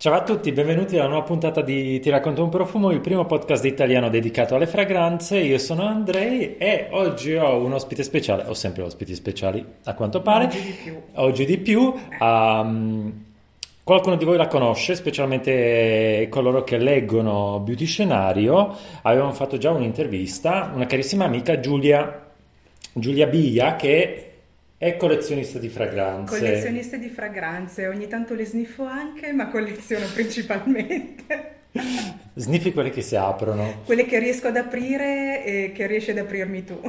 [0.00, 3.66] Ciao a tutti, benvenuti alla nuova puntata di Ti racconto un profumo, il primo podcast
[3.66, 5.40] italiano dedicato alle fragranze.
[5.40, 10.22] Io sono Andrei e oggi ho un ospite speciale, ho sempre ospiti speciali a quanto
[10.22, 10.46] pare.
[10.46, 11.02] Oggi di più.
[11.16, 11.94] Oggi di più.
[12.18, 13.24] Um,
[13.84, 18.74] qualcuno di voi la conosce, specialmente coloro che leggono Beauty Scenario.
[19.02, 22.26] Avevamo fatto già un'intervista, una carissima amica Giulia,
[22.94, 24.29] Giulia Bia che
[24.82, 26.38] è collezionista di fragranze.
[26.38, 31.56] Collezionista di fragranze, ogni tanto le sniffo anche, ma colleziono principalmente.
[32.32, 33.82] Sniffi quelle che si aprono.
[33.84, 36.80] Quelle che riesco ad aprire e che riesci ad aprirmi tu.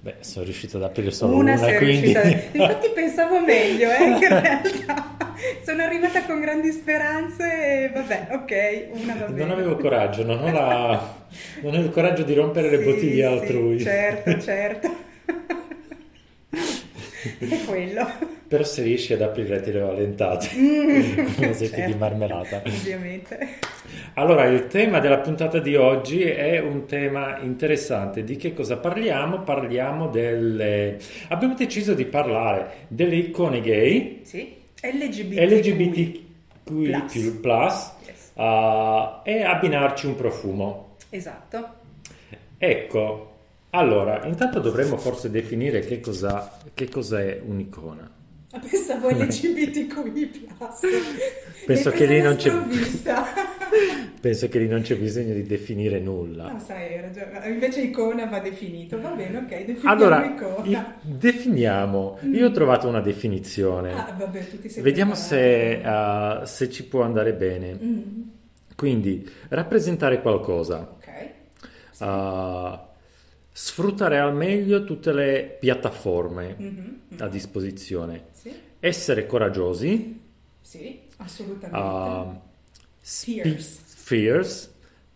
[0.00, 2.12] Beh, sono riuscito ad aprire solo Una una, quindi...
[2.12, 2.22] riuscita.
[2.56, 5.34] Infatti pensavo meglio, eh, in realtà.
[5.64, 9.38] Sono arrivata con grandi speranze e vabbè, ok, una va bene.
[9.44, 11.26] Non avevo coraggio, non ho, la-
[11.62, 13.80] non ho il coraggio di rompere le Sì, bottiglie sì, altrui.
[13.80, 15.06] Certo, certo.
[17.38, 18.06] È quello.
[18.48, 22.62] Però se riesci ad aprire te le ho allentate, Mm, come setti di certo, marmellata.
[22.64, 23.38] Ovviamente.
[24.14, 28.24] Allora, il tema della puntata di oggi è un tema interessante.
[28.24, 29.40] Di che cosa parliamo?
[29.42, 30.98] Parliamo delle...
[31.28, 34.56] Abbiamo deciso di parlare delle icone gay, Sì.
[34.80, 35.38] LGBT.
[35.38, 37.92] LGBTQ+, Plus.
[38.06, 38.32] Yes.
[38.34, 40.96] uh, e abbinarci un profumo.
[41.10, 41.68] Esatto.
[42.58, 43.27] Ecco,
[43.70, 48.10] allora, intanto dovremmo forse definire che cosa, che cos'è un'icona.
[48.52, 50.48] Ah, Pensavo LGBTQI+.
[51.66, 52.50] Penso che lì non c'è-.
[54.20, 56.50] Penso che lì non c'è bisogno di definire nulla.
[56.50, 57.46] No, sai, ragione.
[57.48, 58.98] Invece icona va definito.
[59.00, 60.64] Va bene, ok, definiamo Allora, icona.
[60.66, 62.18] i- definiamo.
[62.32, 63.92] Io ho trovato una definizione.
[63.92, 64.46] Ah, vabbè,
[64.80, 67.78] Vediamo se, uh, se ci può andare bene.
[67.80, 67.98] Mm,
[68.74, 71.28] Quindi, rappresentare qualcosa, ok.
[71.90, 72.02] Sì.
[72.02, 72.78] uh,
[73.60, 77.22] sfruttare al meglio tutte le piattaforme Mhm, mhm.
[77.22, 80.20] a disposizione, Sì, essere coraggiosi,
[80.60, 82.08] sì, assolutamente.
[82.08, 82.40] uh,
[83.00, 83.80] spi- Fierce.
[83.84, 84.68] fierce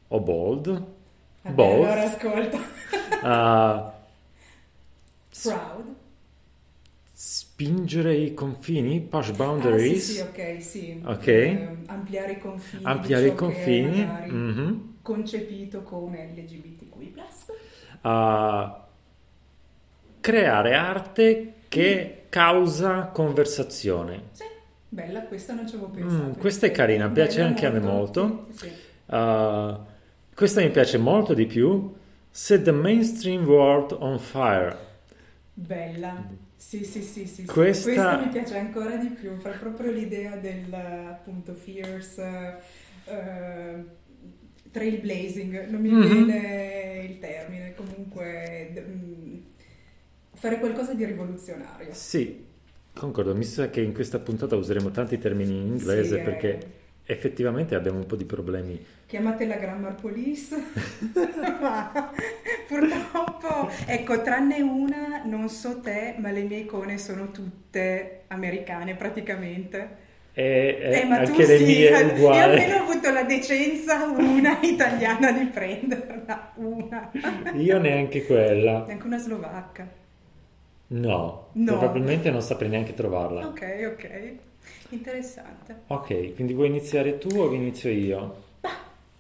[0.09, 1.87] o bold, Vabbè, both.
[1.87, 2.59] allora ascolta.
[3.23, 3.93] uh,
[5.43, 5.95] Proud.
[7.13, 10.99] spingere i confini, push Ah, boundaries, sì, sì, ok, sì.
[11.05, 11.27] Ok.
[11.29, 12.83] Eh, ampliare i confini.
[12.85, 14.91] ampliare i confini, mhm.
[15.03, 17.15] Concepito come LGBTQI+.
[18.03, 18.81] Uh,
[20.21, 24.23] creare arte che causa conversazione.
[24.33, 24.45] Sì,
[24.89, 26.23] bella, questa non ci avevo pensato.
[26.25, 28.47] Mm, questa è carina, piace Bella anche a me molto.
[28.51, 28.73] Sì, sì.
[29.07, 29.79] Uh,
[30.35, 31.95] questa mi piace molto di più.
[32.31, 34.77] Set the mainstream world on fire.
[35.53, 36.25] Bella.
[36.57, 37.45] Sì, sì, sì, sì.
[37.45, 42.61] Questa- Questa mi piace ancora di più, fa proprio l'idea del appunto fierce,
[43.05, 43.85] eh,
[44.72, 46.00] trailblazing, non mi Mhm.
[46.00, 49.37] viene il termine, comunque mm,
[50.34, 51.93] fare qualcosa di rivoluzionario.
[51.93, 52.44] Sì,
[52.93, 53.34] concordo.
[53.34, 56.19] Mi sa che in questa puntata useremo tanti termini in inglese Sì, eh.
[56.22, 56.66] perché
[57.05, 58.84] effettivamente abbiamo un po' di problemi.
[59.06, 60.56] Chiamate la Grammar Police.
[61.61, 61.93] Ma
[62.66, 70.02] purtroppo, ecco, tranne una, non so te, ma le mie icone sono tutte americane praticamente.
[70.34, 72.19] E, e Eh, ma tu anche le sì, mie eh.
[72.19, 77.10] Io almeno ho avuto la decenza una italiana di prenderla, una.
[77.54, 78.87] Io neanche quella.
[78.87, 79.87] E anche una slovacca.
[80.88, 81.78] No, No.
[81.78, 83.47] probabilmente non saprei neanche trovarla.
[83.47, 84.32] Ok, ok.
[84.91, 85.76] Interessante.
[85.88, 88.43] Ok, quindi vuoi iniziare tu o inizio io?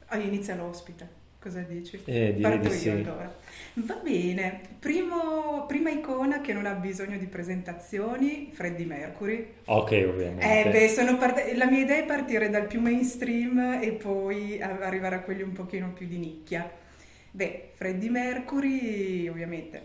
[0.06, 1.20] Ah, inizia l'ospite.
[1.40, 2.00] Cosa dici?
[2.04, 2.88] Eh, direi Parto di io sì.
[2.90, 3.34] allora.
[3.74, 4.60] Va bene.
[4.78, 9.54] Primo- prima icona che non ha bisogno di presentazioni, Freddie Mercury.
[9.64, 10.64] Ok, ovviamente.
[10.66, 15.20] Eh, beh, part- la mia idea è partire dal più mainstream e poi arrivare a
[15.20, 16.70] quelli un pochino più di nicchia.
[17.30, 19.82] Beh, Freddie Mercury, ovviamente,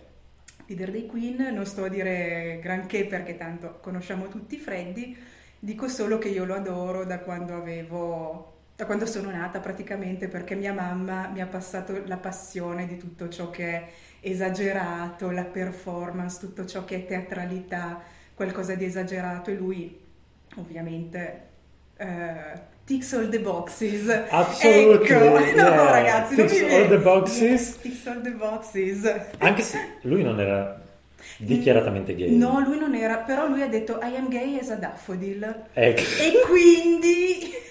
[0.65, 5.15] leader dei Queen, non sto a dire granché perché tanto conosciamo tutti Freddie,
[5.59, 10.53] dico solo che io lo adoro da quando avevo, da quando sono nata praticamente, perché
[10.53, 13.87] mia mamma mi ha passato la passione di tutto ciò che è
[14.19, 17.99] esagerato, la performance, tutto ciò che è teatralità,
[18.35, 19.99] qualcosa di esagerato e lui
[20.57, 21.41] ovviamente
[21.97, 22.51] eh,
[22.85, 24.07] ticks all the boxes.
[24.29, 25.89] Absolutely, Ecco, no yeah.
[25.89, 27.77] ragazzi, non Ticks all viene- the boxes.
[27.81, 29.15] Ticks all the boxes.
[29.39, 30.79] Anche se lui non era
[31.37, 32.35] dichiaratamente gay.
[32.37, 35.63] No, lui non era, però lui ha detto I am gay as a daffodil.
[35.73, 36.01] Ecco.
[36.01, 37.53] E quindi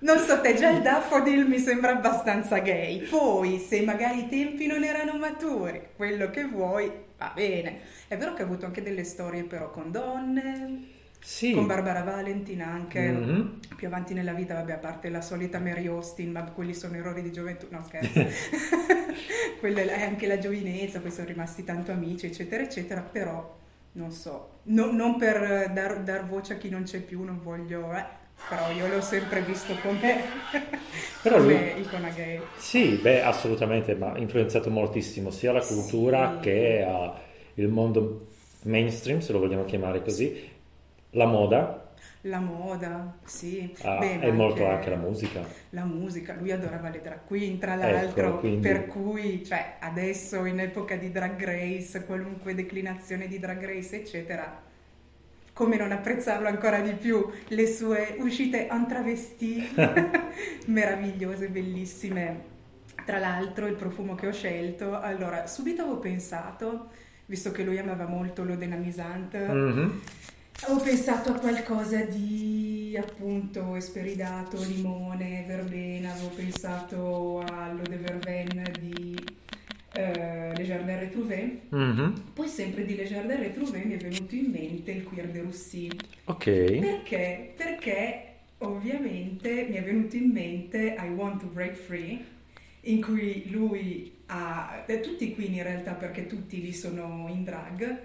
[0.00, 3.00] non so te, già il daffodil mi sembra abbastanza gay.
[3.08, 7.80] Poi, se magari i tempi non erano maturi, quello che vuoi, va bene.
[8.08, 11.52] È vero che ha avuto anche delle storie però con donne, Sì.
[11.52, 13.08] con Barbara Valentin anche.
[13.10, 13.58] Mhm.
[13.76, 17.22] Più avanti nella vita, vabbè, a parte la solita Mary Austin, ma quelli sono errori
[17.22, 18.24] di gioventù, no scherzo.
[19.60, 23.56] Quella è anche la giovinezza, poi sono rimasti tanto amici, eccetera, eccetera, però
[23.92, 27.92] non so, no- non per dar, dar voce a chi non c'è più, non voglio...
[27.94, 28.04] eh.
[28.48, 30.22] Però io l'ho sempre visto come,
[31.22, 32.40] Però come lui- icona gay.
[32.56, 36.40] Sì, beh, assolutamente, ma ha influenzato moltissimo sia la cultura Sì.
[36.40, 37.12] che uh,
[37.54, 38.26] il mondo
[38.64, 40.48] mainstream, se lo vogliamo chiamare così,
[41.10, 43.74] la moda La moda, sì.
[43.82, 45.40] ah, Beh, e molto anche la musica.
[45.70, 50.44] La musica, lui adorava le drag queen, tra Ecco, l'altro, quindi- per cui, cioè, adesso
[50.44, 54.62] in epoca di Drag Race, qualunque declinazione di Drag Race, eccetera,
[55.60, 59.68] come non apprezzarlo ancora di più, le sue uscite en travesti,
[60.66, 62.48] meravigliose, bellissime.
[63.04, 66.88] Tra l'altro, il profumo che ho scelto, allora, subito avevo pensato,
[67.26, 70.00] visto che lui amava molto l'eau de Namisante, Mhm.
[70.62, 79.09] Avevo pensato a qualcosa di appunto esperidato, limone, verbena, avevo pensato all'eau de verveine di
[79.92, 81.60] eh, Le Jardin Retrouvé.
[81.68, 82.22] Mhm.
[82.34, 85.90] Poi sempre di Le Jardin Retrouvé mi è venuto in mente il Queer de Russie.
[86.24, 86.44] Ok,
[86.78, 87.52] Perché?
[87.56, 88.24] Perché
[88.58, 92.24] ovviamente mi è venuto in mente I Want to Break Free,
[92.82, 97.42] in cui lui ha, eh, tutti i queen in realtà perché tutti lì sono in
[97.44, 97.98] drag,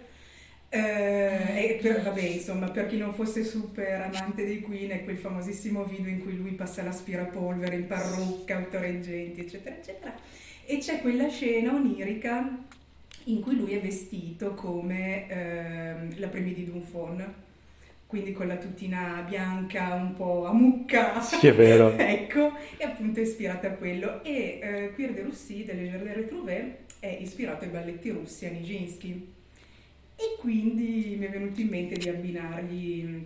[0.70, 5.18] eh, e per- vabbè insomma per chi non fosse super amante dei queen è quel
[5.18, 10.14] famosissimo video in cui lui passa l'aspirapolvere in parrucca, autoreggenti eccetera eccetera,
[10.65, 12.63] e c'è quella scena onirica
[13.25, 17.33] in cui lui è vestito come ehm, la Premier di Dunfon,
[18.06, 21.19] quindi con la tutina bianca un po' a mucca.
[21.21, 21.94] sì è vero.
[21.97, 24.23] ecco, è appunto ispirata a quello.
[24.23, 29.33] E eh, Queer de Russie delle Jardin Retrouvé è ispirato ai balletti russi a Nijinsky.
[30.15, 33.23] E quindi mi è venuto in mente di abbinargli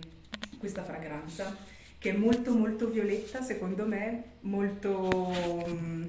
[0.58, 1.56] questa fragranza,
[1.98, 5.08] che è molto molto violetta secondo me, molto...
[5.66, 6.08] mh,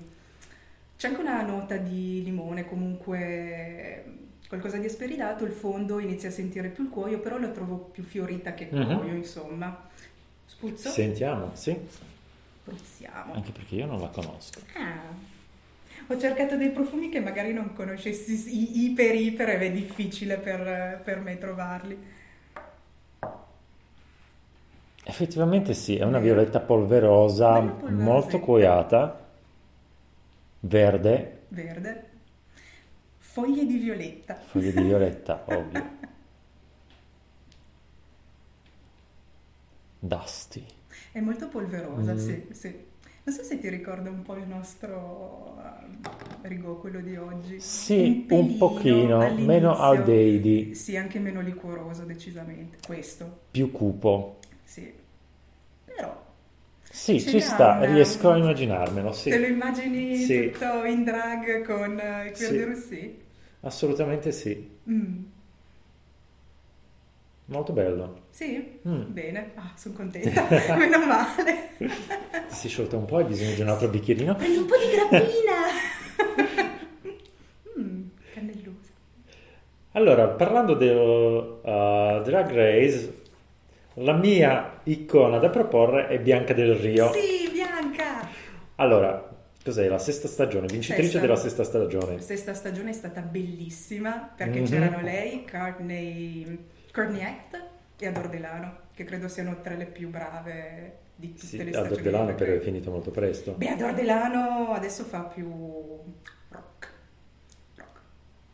[1.02, 4.04] c'è anche una nota di limone, comunque
[4.48, 8.04] qualcosa di esperidato, il fondo inizia a sentire più il cuoio, però lo trovo più
[8.04, 8.86] fiorita che Mhm.
[8.98, 9.90] cuoio, insomma.
[10.46, 10.90] Spuzzo?
[10.90, 11.76] Sentiamo, sì,
[12.62, 13.34] Spruzziamo.
[13.34, 14.60] anche perché io non la conosco.
[14.76, 15.30] Ah.
[16.06, 21.20] Ho cercato dei profumi che magari non conoscessi iper iper ed è difficile per, per
[21.20, 21.98] me trovarli.
[25.04, 27.92] Effettivamente sì, è una violetta polverosa, polverosa.
[28.04, 29.21] molto cuoiata,
[30.62, 32.10] verde, Verde.
[33.20, 34.36] Foglie di violetta.
[34.36, 36.00] foglie di violetta, ovvio.
[40.00, 40.66] Dusty.
[41.12, 42.18] È molto polverosa, Mm.
[42.18, 42.90] sì, sì.
[43.24, 47.60] Non so se ti ricorda un po' il nostro eh, Rigò, quello di oggi.
[47.60, 49.46] Sì, un pelino pochino, all'inizio.
[49.46, 52.78] meno aldeidi, Sì, anche meno liquoroso, decisamente.
[52.86, 54.40] Questo, più cupo.
[54.64, 54.92] sì.
[55.86, 56.31] Però,
[56.92, 59.30] Sì, ci n'ha sta, una- riesco a immaginarmelo, sì.
[59.30, 60.52] te lo immagini Sì.
[60.52, 62.58] tutto in drag con eh, i Queer Sì.
[62.58, 63.18] de Russie?
[63.62, 64.70] Assolutamente sì.
[64.90, 65.24] Mm.
[67.46, 68.24] Molto bello.
[68.30, 68.80] Sì?
[68.88, 69.02] Mm.
[69.08, 70.46] Bene, ah, sono contenta,
[70.78, 71.70] meno male.
[71.78, 71.90] Ti
[72.56, 74.36] sei sciolta un po', hai bisogno di un altro bicchierino?
[74.36, 76.80] Prendi un po' di grappina!
[77.80, 78.02] mm,
[78.34, 78.90] cannellosa.
[79.94, 83.21] Allora, parlando del uh, Drag Race,
[83.96, 87.12] la mia icona da proporre è Bianca del Rio.
[87.14, 88.28] Sì, Bianca!
[88.76, 89.30] Allora,
[89.64, 89.88] cos'è?
[89.88, 91.20] La sesta stagione, vincitrice Sesta.
[91.20, 92.16] della sesta stagione.
[92.16, 94.66] La sesta stagione è stata bellissima perché Mhm.
[94.66, 97.64] c'erano lei, Courtney, Courtney Act
[97.98, 101.86] e Ador Delano, che credo siano tre le più brave di tutte Sì, le Ador
[101.86, 102.02] stagioni.
[102.02, 103.52] Delano di Drag però è finito molto presto.
[103.52, 105.48] Beh, Ador Delano adesso fa più
[106.50, 106.90] rock.
[107.76, 108.00] rock.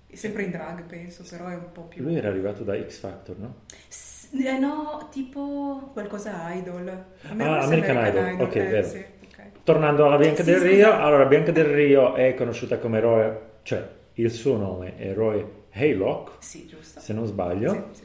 [0.07, 2.03] È sempre in drag, penso, però è un po' più...
[2.03, 3.55] Lui era arrivato da X Factor, no?
[3.87, 6.87] S- eh, no, tipo qualcosa idol.
[7.29, 8.87] A me Ah, forse American Idol, ok, eh, vero.
[8.87, 9.41] sì, ok.
[9.63, 10.67] Tornando alla Bianca Sì, del scusa.
[10.67, 13.31] Rio, allora Bianca del Rio è conosciuta come Roy,
[13.63, 16.99] cioè il suo nome è Roy Haylock, Sì, giusto.
[16.99, 18.03] se non sbaglio, Sì,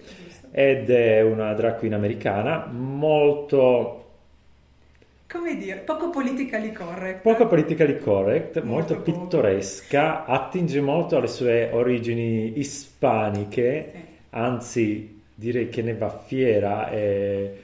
[0.50, 3.97] ed è una drag queen americana molto
[5.29, 7.23] Come dire, poco politically correct.
[7.23, 13.93] poco politically correct, Molto molto, pittoresca, attinge molto alle sue origini ispaniche,
[14.31, 17.57] anzi direi che ne va fiera e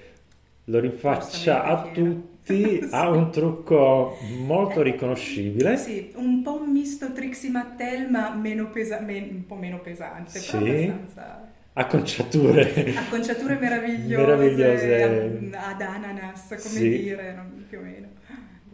[0.64, 2.88] lo rinfaccia a tutti, Sì.
[2.92, 5.76] ha un trucco molto riconoscibile.
[5.76, 10.40] Sì, un po' un misto Trixie Mattel, ma meno pesa- men- un po' meno pesante,
[10.50, 10.70] però Sì.
[10.70, 11.46] abbastanza...
[11.74, 15.50] acconciature Acconciature meravigliose, Meravigliose.
[15.54, 16.88] ad, ananas, come Sì.
[16.88, 18.06] dire, più o meno.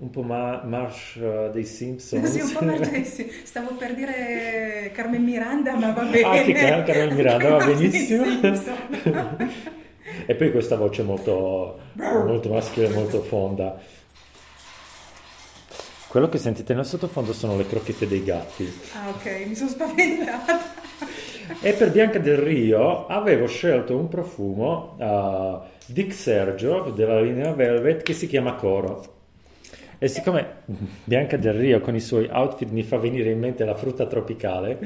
[0.05, 3.31] Un po' ma- Marsh eh, dei Simpsons Sì, un po' Marchesi.
[3.43, 6.23] Stavo per dire Carmen Miranda, ma va bene.
[6.27, 8.25] Ah, che Car- Carmen Miranda, va Dei benissimo.
[10.27, 13.79] E poi questa voce molto, molto maschile molto fonda
[16.09, 20.61] quello che sentite nel sottofondo sono le crocchette dei gatti Ah, ok, mi sono spaventata.
[21.61, 28.03] E per Bianca del Rio avevo scelto un profumo uh, Dick Sergio della linea Velvet
[28.03, 29.14] che si chiama Coro.
[29.99, 30.47] E siccome
[31.05, 34.79] Bianca del Rio con i suoi outfit mi fa venire in mente la frutta tropicale,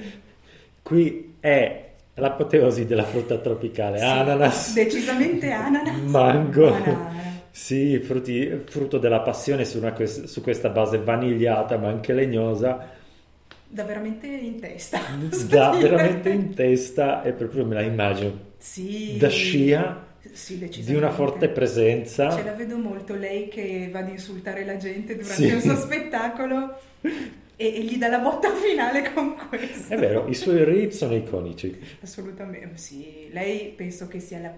[0.82, 1.84] qui è
[2.14, 3.98] l'apoteosi della frutta tropicale.
[3.98, 4.74] Sì, ananas.
[4.74, 5.98] Decisamente ananas.
[6.00, 6.70] Mango.
[6.70, 7.16] Banana.
[7.50, 12.90] Sì, frutti- frutto della passione su, una su questa base vanigliata ma anche legnosa,
[13.66, 15.00] Da veramente in testa.
[15.48, 19.16] dà veramente in testa e proprio me la immagino Sì.
[19.18, 22.42] da scia Sì, di una forte Ce presenza.
[22.42, 25.46] la vedo molto lei che va ad insultare la gente durante Sì.
[25.46, 26.78] il suo spettacolo
[27.56, 29.92] e, gli dà la botta finale con questo.
[29.94, 31.76] È vero, i suoi rip sono iconici.
[32.02, 33.28] Assolutamente, sì.
[33.32, 34.52] Lei penso che sia la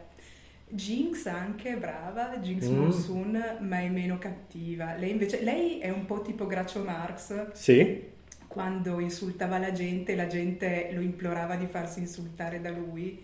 [0.72, 2.76] Jinx anche, brava, Jinx Mm.
[2.78, 4.94] Monsoon, ma è meno cattiva.
[4.96, 8.02] Lei invece, lei è un po' tipo Groucho Marx, Sì,
[8.46, 13.18] quando insultava la gente, la gente lo implorava di farsi insultare da lui,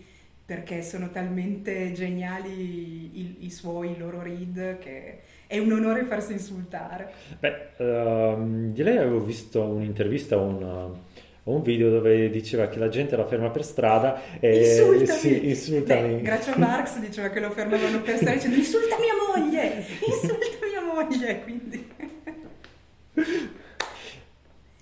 [0.47, 6.31] perché sono talmente geniali i, i suoi, i loro read, che è un onore farsi
[6.31, 7.11] insultare.
[7.37, 10.95] beh, ehm, di lei avevo visto un'intervista o un,
[11.43, 15.19] un video dove diceva che la gente la ferma per strada e Insultami!
[15.19, 16.15] sì, insultami.
[16.15, 20.81] Beh, Groucho Marx diceva che lo fermavano per strada dicendo insulta mia moglie, insulta mia
[20.93, 21.91] moglie, quindi...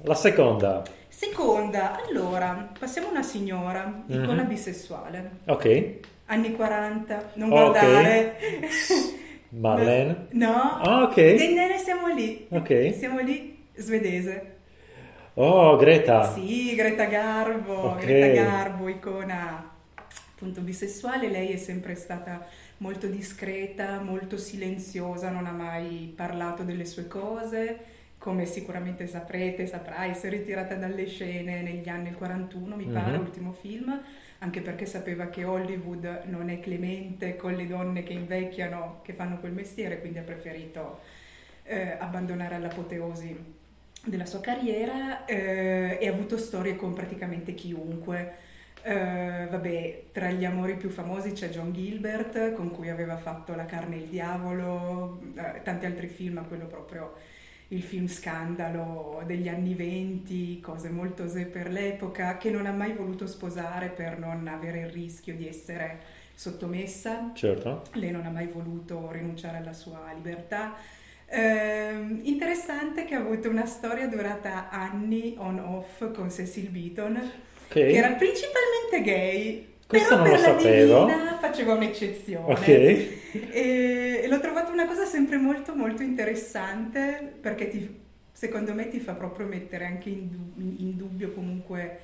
[0.04, 0.84] La seconda,
[1.18, 4.48] Seconda, allora, passiamo a una signora, icona Mhm.
[4.50, 7.56] bisessuale, ok, anni 40, non Ok.
[7.56, 8.38] guardare.
[9.52, 10.28] Marlene.
[10.36, 11.18] No, Ah, ok.
[11.18, 12.94] e ne siamo lì, Ok.
[12.98, 14.56] siamo lì, svedese.
[15.36, 16.34] Oh, Greta.
[16.34, 18.02] Sì, Greta Garbo, Ok.
[18.02, 19.72] Greta Garbo, icona
[20.34, 22.46] appunto bisessuale, lei è sempre stata
[22.80, 27.80] molto discreta, molto silenziosa, non ha mai parlato delle sue cose,
[28.26, 33.20] come sicuramente saprete, saprai, si è ritirata dalle scene negli anni 41, mi pare, Mhm.
[33.20, 34.02] ultimo film,
[34.40, 39.38] anche perché sapeva che Hollywood non è clemente con le donne che invecchiano, che fanno
[39.40, 41.02] quel mestiere, quindi ha preferito
[41.68, 43.36] eh, abbandonare all'apoteosi
[44.06, 48.34] della sua carriera eh, e ha avuto storie con praticamente chiunque.
[48.82, 53.66] Eh, vabbè, tra gli amori più famosi c'è John Gilbert, con cui aveva fatto La
[53.66, 57.14] carne e il diavolo, eh, tanti altri film, quello proprio
[57.70, 62.94] il film scandalo degli anni venti, cose molto osè per l'epoca, che non ha mai
[62.94, 66.00] voluto sposare per non avere il rischio di essere
[66.36, 67.32] sottomessa.
[67.34, 67.84] Certo.
[67.94, 70.76] Lei non ha mai voluto rinunciare alla sua libertà.
[71.28, 77.74] Ehm, interessante che ha avuto una storia durata anni on-off con Cecil Beaton, Ok.
[77.74, 81.06] che era principalmente gay, Questo però non per lo la sapevo.
[81.06, 82.52] divina faceva un'eccezione.
[82.54, 82.68] Ok.
[82.68, 87.96] E, e l'ho trovato una cosa sempre molto molto interessante perché ti-
[88.32, 90.30] secondo me ti fa proprio mettere anche in,
[90.78, 92.00] in dubbio comunque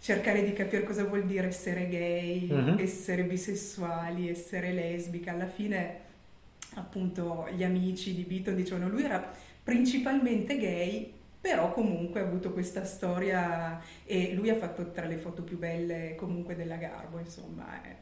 [0.00, 2.76] cercare di capire cosa vuol dire essere gay, Mhm.
[2.78, 5.32] essere bisessuali, essere lesbica.
[5.32, 6.04] Alla fine
[6.74, 12.84] appunto gli amici di Beaton dicevano lui era principalmente gay, però comunque ha avuto questa
[12.84, 17.82] storia e lui ha fatto tra le foto più belle comunque della Garbo, insomma.
[17.82, 17.96] eh.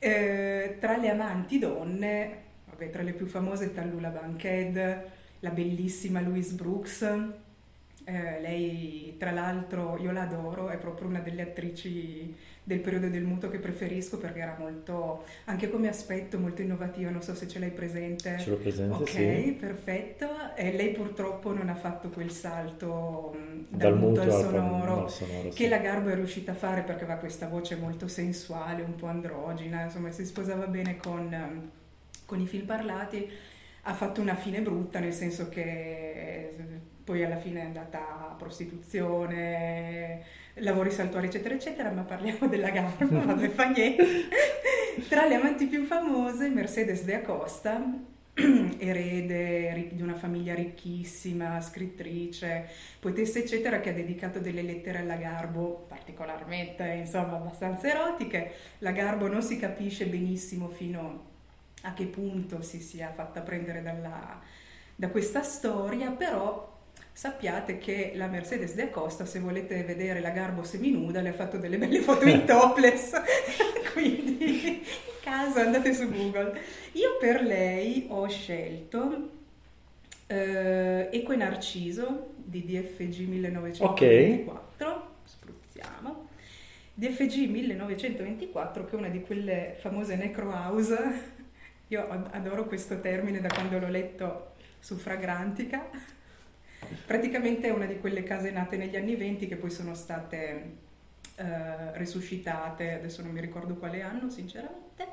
[0.00, 5.04] Eh, tra le amanti donne, vabbè, tra le più famose Tallula Bankhead,
[5.40, 7.02] la bellissima Louise Brooks,
[8.04, 12.34] eh, lei tra l'altro io la adoro, è proprio una delle attrici
[12.68, 17.22] del periodo del muto che preferisco perché era molto, anche come aspetto, molto innovativa, non
[17.22, 18.36] so se ce l'hai presente.
[18.38, 19.56] Ce l'ho presente, Ok, sì.
[19.58, 20.54] perfetto.
[20.54, 25.48] E lei purtroppo non ha fatto quel salto mh, Dal muto al sonoro al sonoro,
[25.54, 25.68] che sì.
[25.68, 29.84] la Garbo è riuscita a fare perché aveva questa voce molto sensuale, un po' androgina,
[29.84, 31.70] insomma si sposava bene con, ehm,
[32.26, 33.26] con i film parlati.
[33.82, 36.54] Ha fatto una fine brutta, nel senso che eh,
[37.08, 40.20] poi alla fine è andata a prostituzione,
[40.56, 44.04] lavori saltuari, eccetera, eccetera, ma parliamo della Garbo, vabbè, fa niente.
[45.08, 47.82] Tra le amanti più famose, Mercedes de Acosta,
[48.76, 52.68] erede di una famiglia ricchissima, scrittrice,
[53.00, 58.52] poetessa, eccetera, che ha dedicato delle lettere alla Garbo, particolarmente, insomma, abbastanza erotiche.
[58.80, 61.24] La Garbo non si capisce benissimo fino
[61.84, 64.38] a che punto si sia fatta prendere dalla-
[64.94, 66.76] da questa storia, però
[67.18, 71.56] sappiate che la Mercedes de Acosta, se volete vedere la Garbo seminuda, le ha fatto
[71.56, 73.20] delle belle foto in topless,
[73.92, 74.80] quindi in
[75.20, 76.56] caso andate su Google.
[76.92, 79.30] Io per lei ho scelto
[80.28, 86.28] eh, Eco e Narciso di DFG 1924, spruzziamo.
[86.94, 91.22] DFG 1924 che è una di quelle famose necro house,
[91.88, 96.16] io ad- adoro questo termine da quando l'ho letto su Fragrantica,
[97.06, 100.86] praticamente è una di quelle case nate negli anni 20 che poi sono state
[101.36, 105.06] eh, resuscitate, adesso non mi ricordo quale anno sinceramente,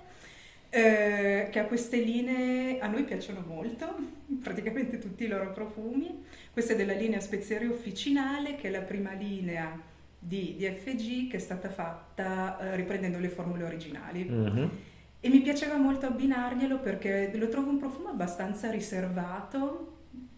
[0.70, 3.96] eh, che ha queste linee, a noi piacciono molto,
[4.42, 6.24] praticamente tutti i loro profumi.
[6.52, 9.80] Questa è della linea Spezieri Officinale, che è la prima linea
[10.18, 14.24] di DFG che è stata fatta eh, riprendendo le formule originali.
[14.24, 14.72] Mhm.
[15.20, 19.95] E mi piaceva molto abbinarglielo perché lo trovo un profumo abbastanza riservato,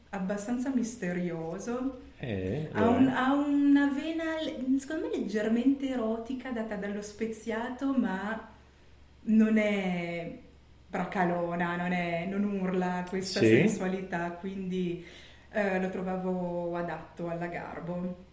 [0.09, 1.99] abbastanza misterioso.
[2.19, 4.23] Eh, Ha, un- ha una vena,
[4.79, 8.49] secondo me, leggermente erotica data dallo speziato, ma
[9.29, 10.37] non è
[10.89, 13.47] bracalona, non, è- non urla questa Sì.
[13.47, 15.03] sensualità, quindi
[15.51, 18.25] eh, lo trovavo adatto alla Garbo.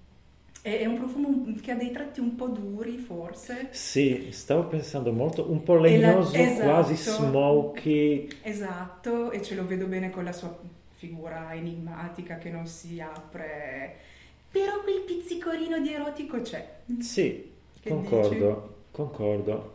[0.62, 3.68] È, è un profumo che ha dei tratti un po' duri, forse.
[3.70, 7.24] Sì, stavo pensando molto, un po' E la- legnoso, quasi esatto.
[7.24, 8.28] smoky.
[8.42, 10.56] Esatto, e ce lo vedo bene con la sua
[11.04, 13.96] figura enigmatica che non si apre.
[14.50, 16.66] Però quel pizzicorino di erotico c'è.
[17.00, 19.74] Sì, Che concordo, concordo.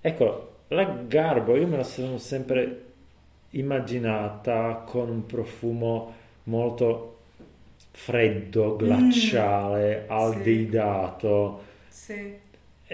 [0.00, 2.84] Ecco, la Garbo io me la sono sempre
[3.50, 7.16] immaginata con un profumo molto
[7.90, 11.62] freddo, glaciale, aldehidato.
[11.88, 12.12] Sì.
[12.12, 12.40] E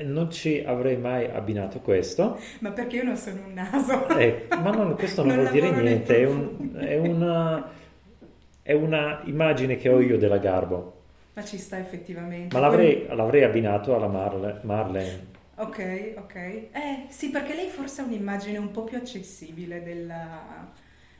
[0.02, 2.38] non ci avrei mai abbinato questo.
[2.60, 4.08] Ma perché io non sono un naso?
[4.18, 7.70] Eh, ma non- questo non, Non vuol dire niente, è, un- è una,
[8.62, 11.02] è una immagine che ho io della Garbo,
[11.34, 12.54] Ma ci sta effettivamente.
[12.54, 15.32] ma l'avrei, l'avrei abbinato alla Marle- Marlene.
[15.56, 16.34] Ok, ok.
[16.34, 16.70] Eh,
[17.08, 20.68] sì, perché lei forse ha un'immagine un po' più accessibile della,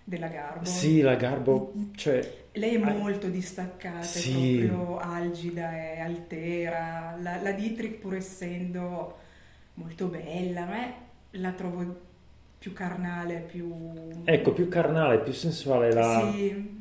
[0.04, 0.64] della Garbo.
[0.66, 4.58] Sì, la Garbo, cioè, Lei è Ah, molto distaccata, sì.
[4.61, 7.17] è proprio algida e altera.
[7.21, 9.17] La, la Dietrich, pur essendo
[9.75, 10.93] molto bella, ma
[11.32, 12.00] la trovo
[12.58, 14.23] più carnale, più...
[14.25, 15.93] ecco, più carnale, più sensuale.
[15.93, 16.80] La, Sì,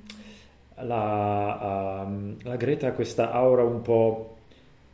[0.76, 4.38] la, um, la Greta ha questa aura un po'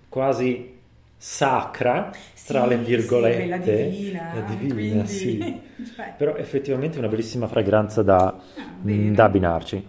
[0.07, 0.78] quasi
[1.21, 2.11] sacra,
[2.45, 3.37] tra sì, le sì, virgolette.
[3.37, 5.61] bella divina, La divina, quindi, sì.
[5.95, 8.41] cioè, Però effettivamente è una bellissima fragranza da, ah,
[8.85, 9.87] mm, da abbinarci.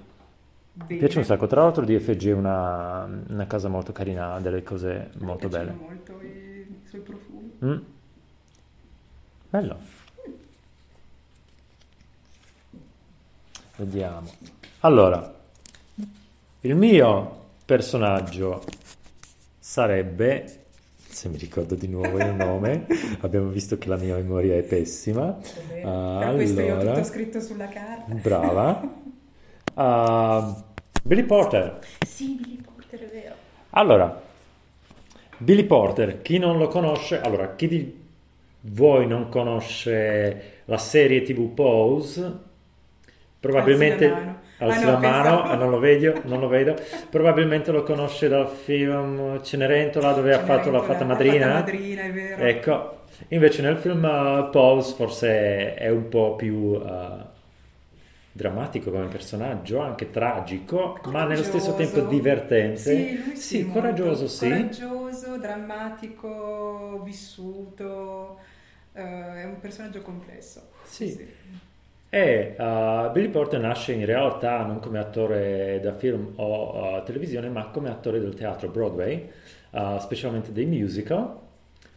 [0.89, 1.47] Mi piace un sacco.
[1.47, 5.73] Tra l'altro DFG è una, una casa molto carina, ha delle cose Mi molto belle.
[5.73, 7.53] molto i, i suoi profumi.
[7.65, 7.79] Mm.
[9.51, 9.79] Bello.
[13.77, 14.31] Vediamo.
[14.81, 15.33] Allora,
[16.63, 18.63] il mio personaggio
[19.59, 20.60] sarebbe,
[21.21, 22.87] se mi ricordo di nuovo il nome,
[23.21, 25.25] abbiamo visto che la mia memoria è pessima.
[25.27, 26.95] Vabbè, Ah, per questo io ho allora.
[26.95, 28.15] tutto scritto sulla carta.
[28.15, 28.89] Brava.
[29.75, 30.63] Ah,
[31.05, 31.79] Billy Porter.
[32.07, 33.35] Sì, Billy Porter, è vero.
[33.71, 34.21] Allora,
[35.39, 37.99] Billy Porter, chi non lo conosce, allora, chi di
[38.63, 42.33] voi non conosce la serie TV Pose,
[43.39, 44.13] probabilmente
[44.61, 44.73] Alzi la mano.
[44.73, 46.77] alzi Ah, no, la mano, pensavo- ah, non lo vedo, non lo vedo,
[47.11, 51.47] probabilmente lo conosce dal film Cenerentola dove ha fatto la Cenerentola, fata la madrina.
[51.47, 52.43] fata madrina, è vero.
[52.43, 57.29] Ecco, invece nel film eh, Pose forse è un po' più eh,
[58.33, 61.75] drammatico come personaggio, anche tragico, ma nello stesso Coraggioso.
[61.97, 62.79] tempo divertente.
[62.79, 64.49] Sì, sì, Sì, coraggioso, sì.
[64.49, 68.39] Coraggioso, drammatico, vissuto.
[68.93, 70.69] eh, è un personaggio complesso.
[70.85, 71.29] Sì.
[72.13, 77.49] E uh, Billy Porter nasce in realtà non come attore da film o uh, televisione,
[77.49, 79.31] ma come attore del teatro Broadway,
[79.71, 81.39] uh, specialmente dei musical.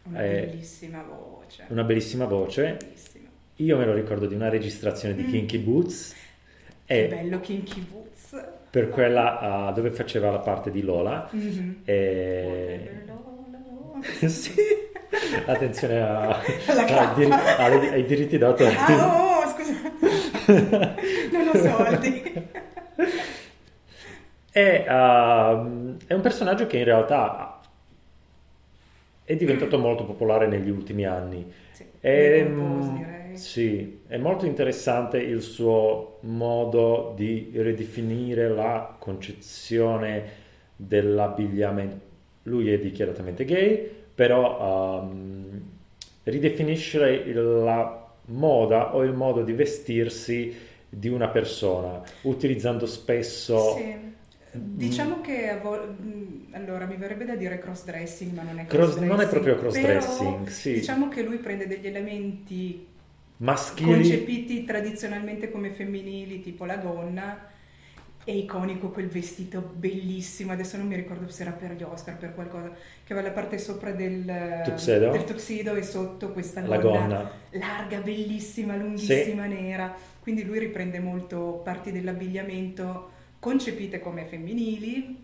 [0.04, 1.64] Una Eh, bellissima voce.
[1.68, 2.76] Una bellissima voce.
[2.78, 3.28] Bellissima.
[3.56, 5.30] Io me lo ricordo di una registrazione di Mm.
[5.30, 6.14] Kinky Boots.
[6.86, 8.40] Che E bello Kinky Boots.
[8.70, 11.28] per quella dove faceva la parte di Lola.
[11.32, 11.80] Mhm.
[11.84, 12.90] E...
[13.06, 14.00] Lola.
[14.28, 14.52] sì.
[15.46, 18.74] Attenzione a- Alla ai, diritti d'autore.
[18.76, 19.72] Ah, oh, scusa.
[20.46, 22.22] Non ho soldi.
[24.54, 27.60] È, uh, è un personaggio che in realtà
[29.24, 31.52] è diventato molto popolare negli ultimi anni.
[31.72, 40.22] Sì, È, nei compose, sì, è molto interessante il suo modo di ridefinire la concezione
[40.76, 42.12] dell'abbigliamento.
[42.44, 45.62] Lui è dichiaratamente gay, però um,
[46.22, 50.54] ridefinisce la moda o il modo di vestirsi
[50.88, 54.12] di una persona, utilizzando spesso Sì.
[54.56, 58.66] Diciamo che a vol- mh, allora mi verrebbe da dire cross dressing, ma non è
[58.66, 60.74] Cross- cross non è proprio cross dressing, sì.
[60.74, 62.86] Diciamo che lui prende degli elementi
[63.38, 63.90] maschili.
[63.90, 67.50] concepiti tradizionalmente come femminili, tipo la gonna.
[68.24, 72.34] È iconico quel vestito bellissimo, adesso non mi ricordo se era per gli Oscar, per
[72.34, 72.70] qualcosa,
[73.04, 75.10] che aveva la parte sopra del Tuxedo?
[75.10, 77.30] del tuxedo e sotto questa La gonna.
[77.50, 79.94] larga, bellissima, lunghissima, nera.
[80.20, 85.22] Quindi lui riprende molto parti dell'abbigliamento concepite come femminili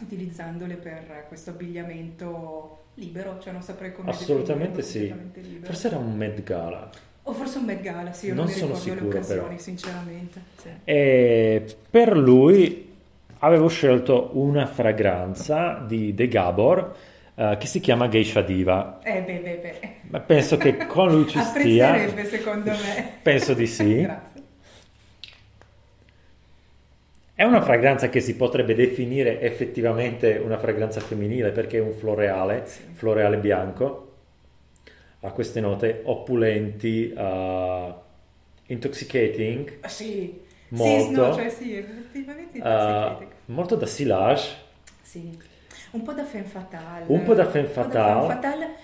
[0.00, 5.00] utilizzandole per questo abbigliamento libero, cioè non saprei come Assolutamente sì.
[5.34, 5.66] libero.
[5.66, 6.90] Forse era un Met Gala.
[7.28, 9.58] O forse un Met Gala, sì, io non, Non sono sicuro, occasioni, però.
[9.58, 10.40] sinceramente.
[10.62, 10.68] sì.
[10.84, 12.86] E per lui
[13.40, 16.94] avevo scelto una fragranza di De Gabor
[17.34, 18.98] eh, che si chiama Geisha Diva.
[19.02, 19.88] Eh beh, beh, beh.
[20.08, 21.90] Ma penso che con lui ci stia.
[21.90, 23.12] Apprezzerebbe, secondo me.
[23.22, 24.00] Penso di sì.
[24.00, 24.42] Grazie.
[27.34, 32.62] È una fragranza che si potrebbe definire effettivamente una fragranza femminile perché è un floreale,
[32.64, 32.80] Sì.
[32.94, 34.07] floreale bianco.
[35.20, 37.94] Ha queste note opulenti, eh,
[38.66, 41.04] intoxicating, Ah, Sì, Molto.
[41.04, 43.30] Sì, no, cioè sì, effettivamente intoxicating.
[43.46, 44.56] molto da silage.
[45.02, 45.36] Sì,
[45.92, 47.04] un po' da femme fatale.
[47.08, 48.20] Un po' da po' fatale.
[48.20, 48.74] femme fatale.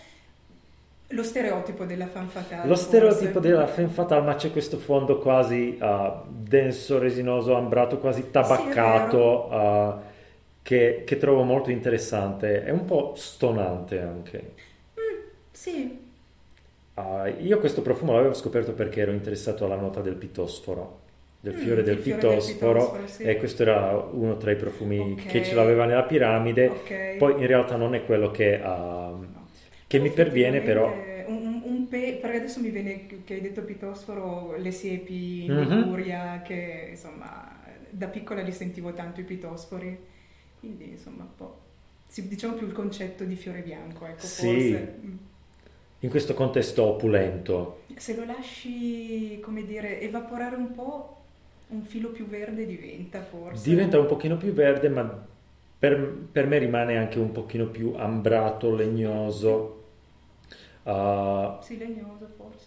[1.09, 2.67] Lo stereotipo della femme fatale.
[2.69, 3.49] Lo stereotipo forse.
[3.49, 9.95] della femme fatale, ma c'è questo fondo quasi eh, denso, resinoso, ambrato, quasi tabaccato, eh,
[10.63, 12.65] che, che trovo molto interessante.
[12.65, 14.53] È un po' stonante anche.
[15.53, 16.04] Sì,
[16.95, 21.01] Ah, io questo profumo l'avevo scoperto perché ero interessato alla nota del pitosforo,
[21.41, 23.23] del Mm, fiore del il fiore del pitosforo, pitosforo, sì.
[23.25, 25.27] e questo era uno tra i profumi Ok.
[25.27, 26.69] che ce l'aveva nella piramide.
[26.69, 27.17] ok.
[27.17, 29.13] Poi in realtà non è quello che, ah,
[29.89, 30.93] che mi perviene, però.
[31.27, 35.77] Un, un- pe- perché adesso mi viene che hai detto pitosforo, le siepi in Mhm.
[35.79, 39.99] Liguria, che insomma da piccola li sentivo tanto i pitosfori,
[40.61, 41.63] quindi insomma un po'.
[42.15, 44.47] diciamo più il concetto di fiore bianco, ecco, Sì.
[44.47, 44.99] forse.
[46.05, 47.85] In questo contesto opulento.
[47.97, 51.17] Se lo lasci, come dire, evaporare un po',
[51.69, 53.67] un filo più verde diventa forse.
[53.67, 55.27] Diventa un pochino più verde, ma
[55.79, 55.97] per,
[56.31, 59.85] per me rimane anche un pochino più ambrato, legnoso.
[60.83, 62.67] Ah, Sì, legnoso forse.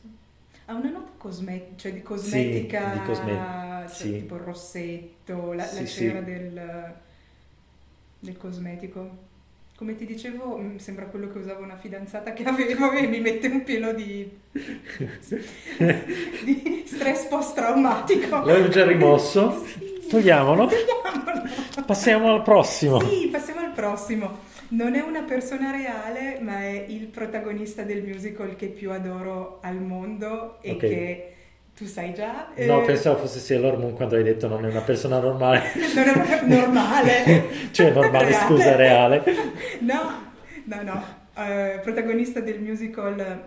[0.65, 4.11] Ha una nota cosme- cioè di cosmetica, di cosme- cioè sì.
[4.17, 5.93] tipo il rossetto, la, Sì, la sì.
[5.95, 6.93] cera del,
[8.19, 9.25] del cosmetico.
[9.77, 13.45] Come ti dicevo, mm, sembra quello che usava una fidanzata che avevo e mi mette
[13.45, 14.27] un pelo di,
[16.43, 18.37] di stress post-traumatico.
[18.43, 19.63] L'avevo già rimosso.
[20.07, 20.13] Sì.
[20.13, 20.67] Togliamolo.
[20.67, 21.49] Togliamolo.
[21.85, 23.01] Passiamo al prossimo.
[23.01, 24.37] Sì, passiamo al prossimo.
[24.69, 29.75] Non è una persona reale, ma è il protagonista del musical che più adoro al
[29.81, 30.77] mondo e Ok.
[30.79, 31.33] che
[31.77, 32.47] tu sai già.
[32.55, 35.61] No, eh, pensavo fosse Sailor Moon quando hai detto non è una persona normale.
[35.93, 37.45] Non è normale.
[37.69, 39.23] Cioè, normale, scusa, reale.
[39.81, 40.31] No,
[40.63, 41.03] no, no.
[41.35, 43.43] Eh, protagonista del musical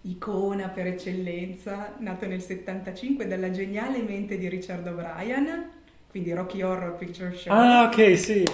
[0.00, 5.68] icona per eccellenza, nato nel 75 dalla geniale mente di Richard O'Brien,
[6.10, 7.52] quindi Rocky Horror Picture Show.
[7.52, 8.44] Ah, ok, sì.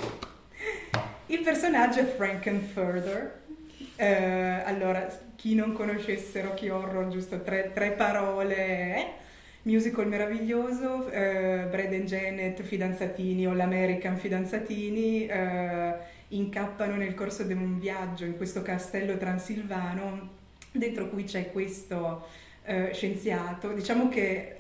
[1.27, 3.43] Il personaggio è Frankenfurter.
[3.97, 8.57] Eh, allora, chi non conoscesse Rocky Horror, giusto tre, tre parole.
[8.57, 9.07] eh?
[9.63, 15.95] Musical meraviglioso, eh, Brad and Janet fidanzatini o l'American fidanzatini eh,
[16.29, 20.29] incappano nel corso di un viaggio in questo castello transilvano
[20.71, 22.27] dentro cui c'è questo
[22.65, 23.73] eh, scienziato.
[23.73, 24.57] Diciamo che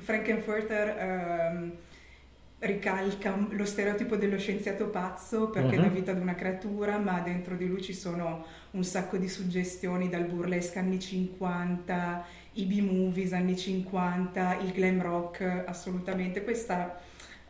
[0.00, 1.72] Frankenfurter ehm,
[2.60, 5.82] ricalca lo stereotipo dello scienziato pazzo perché Mhm.
[5.82, 10.08] dà vita ad una creatura, ma dentro di lui ci sono un sacco di suggestioni
[10.08, 16.42] dal burlesque anni 50, i B-movies anni 50, il glam rock assolutamente.
[16.42, 16.98] Questa,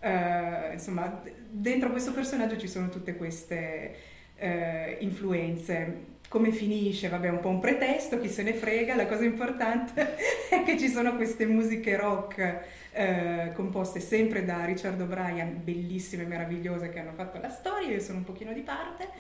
[0.01, 3.95] eh, insomma, dentro questo personaggio ci sono tutte queste
[4.37, 6.13] eh, influenze.
[6.35, 7.09] Come finisce?
[7.09, 10.17] Vabbè, un po' un pretesto, chi se ne frega, la cosa importante
[10.51, 16.89] è che ci sono queste musiche rock eh, composte sempre da Richard O'Brien, bellissime meravigliose
[16.89, 19.11] che hanno fatto la storia, io sono un pochino di parte.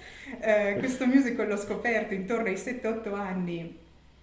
[0.40, 3.78] Eh, questo musical l'ho scoperto intorno ai 7-8 anni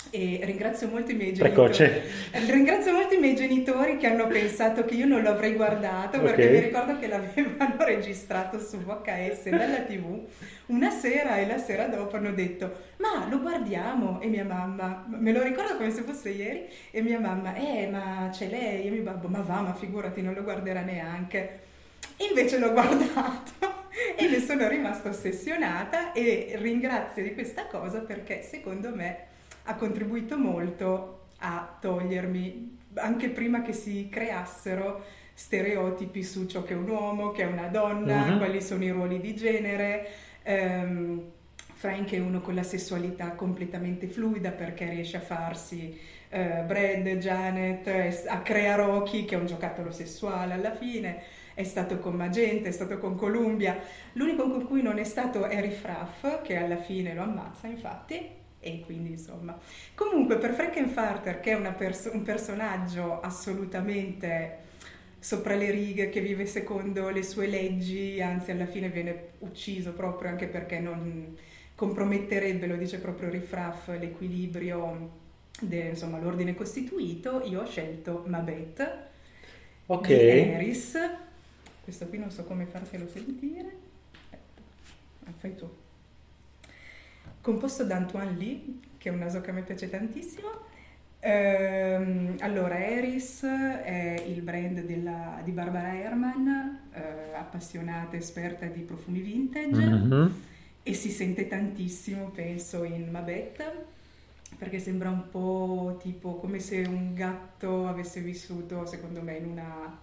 [0.10, 1.72] e ringrazio molto i miei genitori.
[1.72, 2.04] Precoce.
[2.48, 6.46] Ringrazio molto i miei genitori che hanno pensato che io non lo avrei guardato perché
[6.46, 6.52] Ok.
[6.52, 10.28] mi ricordo che l'avevano registrato su VHS dalla TV
[10.68, 15.32] una sera e la sera dopo hanno detto ma lo guardiamo e mia mamma, me
[15.32, 19.04] lo ricordo come se fosse ieri e mia mamma eh ma c'è lei e mio
[19.04, 21.60] babbo ma va ma figurati non lo guarderà neanche
[22.30, 23.80] invece l'ho guardato
[24.18, 29.30] e ne sono rimasta ossessionata e ringrazio di questa cosa perché secondo me
[29.64, 36.78] ha contribuito molto a togliermi, anche prima che si creassero stereotipi su ciò che è
[36.78, 38.38] un uomo, che è una donna, Mhm.
[38.38, 40.08] quali sono i ruoli di genere.
[40.44, 41.22] Ehm,
[41.74, 46.00] Frank è uno con la sessualità completamente fluida perché riesce a farsi
[46.34, 51.22] eh, Brad, Janet, a crea Rocky che è un giocattolo sessuale alla fine,
[51.54, 53.78] è stato con Magenta, è stato con Columbia,
[54.14, 58.40] l'unico con cui non è stato è Riff Raff che alla fine lo ammazza infatti
[58.64, 59.58] e quindi insomma
[59.96, 64.60] comunque per Frankenfarter che è una pers- un personaggio assolutamente
[65.20, 70.30] sopra le righe, che vive secondo le sue leggi, anzi alla fine viene ucciso proprio
[70.30, 71.36] anche perché non
[71.76, 75.20] comprometterebbe, lo dice proprio Rifraff, l'equilibrio,
[75.60, 79.10] de, insomma l'ordine costituito, io ho scelto Mabet
[79.88, 80.08] Ok.
[80.08, 80.98] di Eris,
[81.84, 83.76] questo qui non so come fartelo sentire,
[84.14, 84.62] aspetta,
[85.26, 85.70] ah, fai tu.
[87.42, 88.62] Composto da Antoine Lee,
[88.98, 90.50] che è un naso che a me piace tantissimo.
[91.20, 96.48] Ehm, allora, Eris è il brand della- di Barbara Herrmann,
[96.94, 100.34] eh, appassionata, esperta di profumi vintage Mhm.
[100.84, 103.72] e si sente tantissimo, penso, in Mabet,
[104.58, 110.00] perché sembra un po' tipo come se un gatto avesse vissuto, secondo me, in una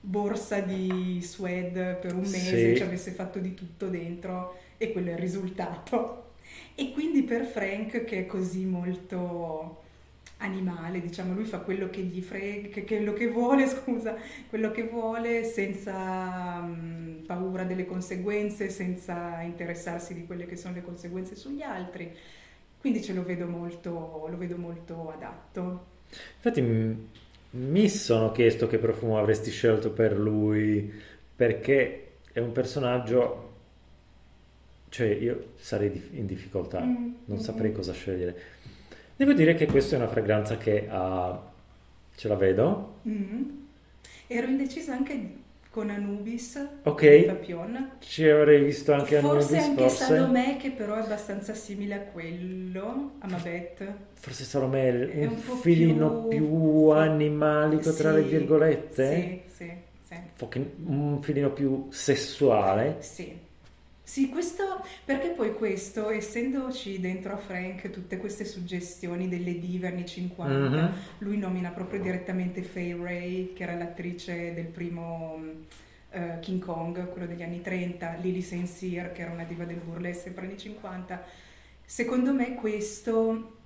[0.00, 2.76] borsa di suede per un mese, Sì.
[2.76, 6.24] ci avesse fatto di tutto dentro e quello è il risultato.
[6.80, 9.82] E quindi per Frank, che è così molto
[10.36, 14.14] animale, diciamo, lui fa quello che gli frega, che, quello che vuole, scusa,
[14.48, 20.82] quello che vuole senza mm, paura delle conseguenze, senza interessarsi di quelle che sono le
[20.82, 22.14] conseguenze sugli altri.
[22.78, 25.86] Quindi ce lo vedo molto, lo vedo molto adatto.
[26.36, 26.62] Infatti
[27.50, 30.92] mi sono chiesto che profumo avresti scelto per lui,
[31.34, 33.47] perché è un personaggio,
[34.88, 38.36] cioè io sarei in difficoltà, Mm, non mm, saprei cosa scegliere.
[39.16, 41.40] Devo dire che questa è una fragranza che ha,
[42.14, 43.56] ce la vedo, Mm.
[44.30, 45.36] Ero indecisa anche
[45.70, 47.16] con Anubis Ok.
[47.16, 47.90] di Papillon.
[48.00, 50.04] ci avrei visto anche forse Anubis, anche forse.
[50.04, 53.92] Salomè, che però è abbastanza simile a quello, a Mabet.
[54.14, 59.72] Forse Salomè è un, un filino più- più animalico, tra le Sì, virgolette, Sì, sì,
[60.08, 60.60] sì.
[60.84, 62.96] Un filino più sessuale.
[63.00, 63.46] Sì.
[64.08, 70.06] Sì, questo, perché poi questo, essendoci dentro a Frank tutte queste suggestioni delle dive anni
[70.06, 70.92] 50, Mhm.
[71.18, 75.42] lui nomina proprio direttamente Fay Ray, che era l'attrice del primo
[76.10, 78.64] eh, King Kong, quello degli anni 30, Lily St.
[78.64, 81.22] Cyr, che era una diva del burlesque sempre anni 50.
[81.84, 83.56] Secondo me questo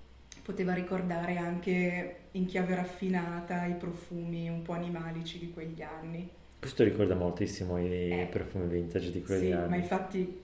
[0.42, 6.28] poteva ricordare anche in chiave raffinata i profumi un po' animalici di quegli anni.
[6.62, 8.28] Questo ricorda moltissimo i Eh.
[8.30, 9.68] profumi vintage di quegli Sì, anni.
[9.68, 10.40] ma infatti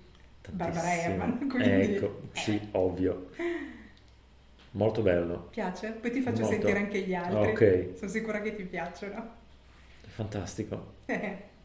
[0.50, 1.12] Barbara Tantissimo.
[1.12, 1.94] Herrmann, quindi...
[1.94, 3.28] Ecco, sì, eh, ovvio.
[4.72, 5.90] Molto bello, piace?
[6.00, 6.54] Poi ti faccio Molto.
[6.56, 7.50] sentire anche gli altri.
[7.50, 7.88] Ok.
[7.98, 9.30] Sono sicura che ti piacciono.
[10.08, 10.94] fantastico.
[11.06, 11.36] Eh,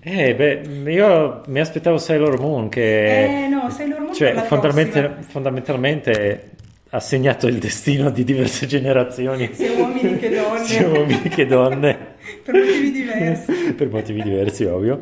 [0.00, 3.46] Eh, beh, io mi aspettavo Sailor Moon che...
[3.46, 6.50] Eh, no, Sailor Moon cioè, fondamentalmente, fondamentalmente
[6.90, 10.64] ha segnato il destino di diverse generazioni, Sia uomini che donne.
[10.64, 12.16] sia uomini che donne.
[12.42, 13.52] per motivi diversi.
[13.76, 15.00] per motivi diversi, ovvio.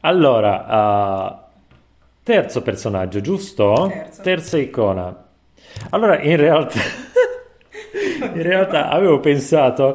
[0.00, 1.36] Allora, uh,
[2.22, 3.88] terzo personaggio, giusto?
[3.90, 4.22] Terzo.
[4.22, 5.26] Terza icona.
[5.90, 6.80] Allora, in realtà,
[8.34, 9.94] in realtà avevo pensato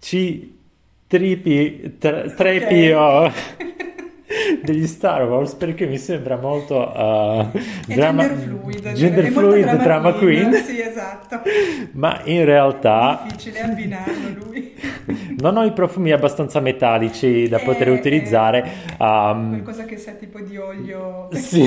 [0.00, 0.56] ci
[1.06, 3.32] tripi, tra- trepio
[4.62, 7.50] degli Star Wars perché mi sembra molto uh,
[7.86, 8.92] È drama- gender fluid.
[8.92, 11.40] gender è fluid, drama, drama queen, Sì, esatto.
[11.92, 14.74] ma in realtà Difficile abbinarlo lui.
[15.38, 17.92] non ho i profumi abbastanza metallici da Eh, poter eh.
[17.92, 18.70] utilizzare.
[18.98, 21.28] um, Qualcosa che sa tipo di olio.
[21.32, 21.62] Sì.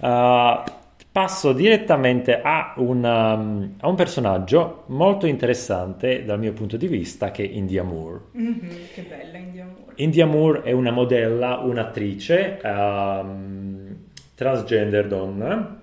[0.00, 0.62] Uh,
[1.10, 7.30] passo direttamente a un, um, a un personaggio molto interessante dal mio punto di vista
[7.32, 8.20] che è India Moore.
[8.32, 8.60] Mhm,
[8.94, 9.87] che bella India Moore.
[10.00, 13.96] India Moore è una modella, un'attrice um,
[14.34, 15.76] transgender donna.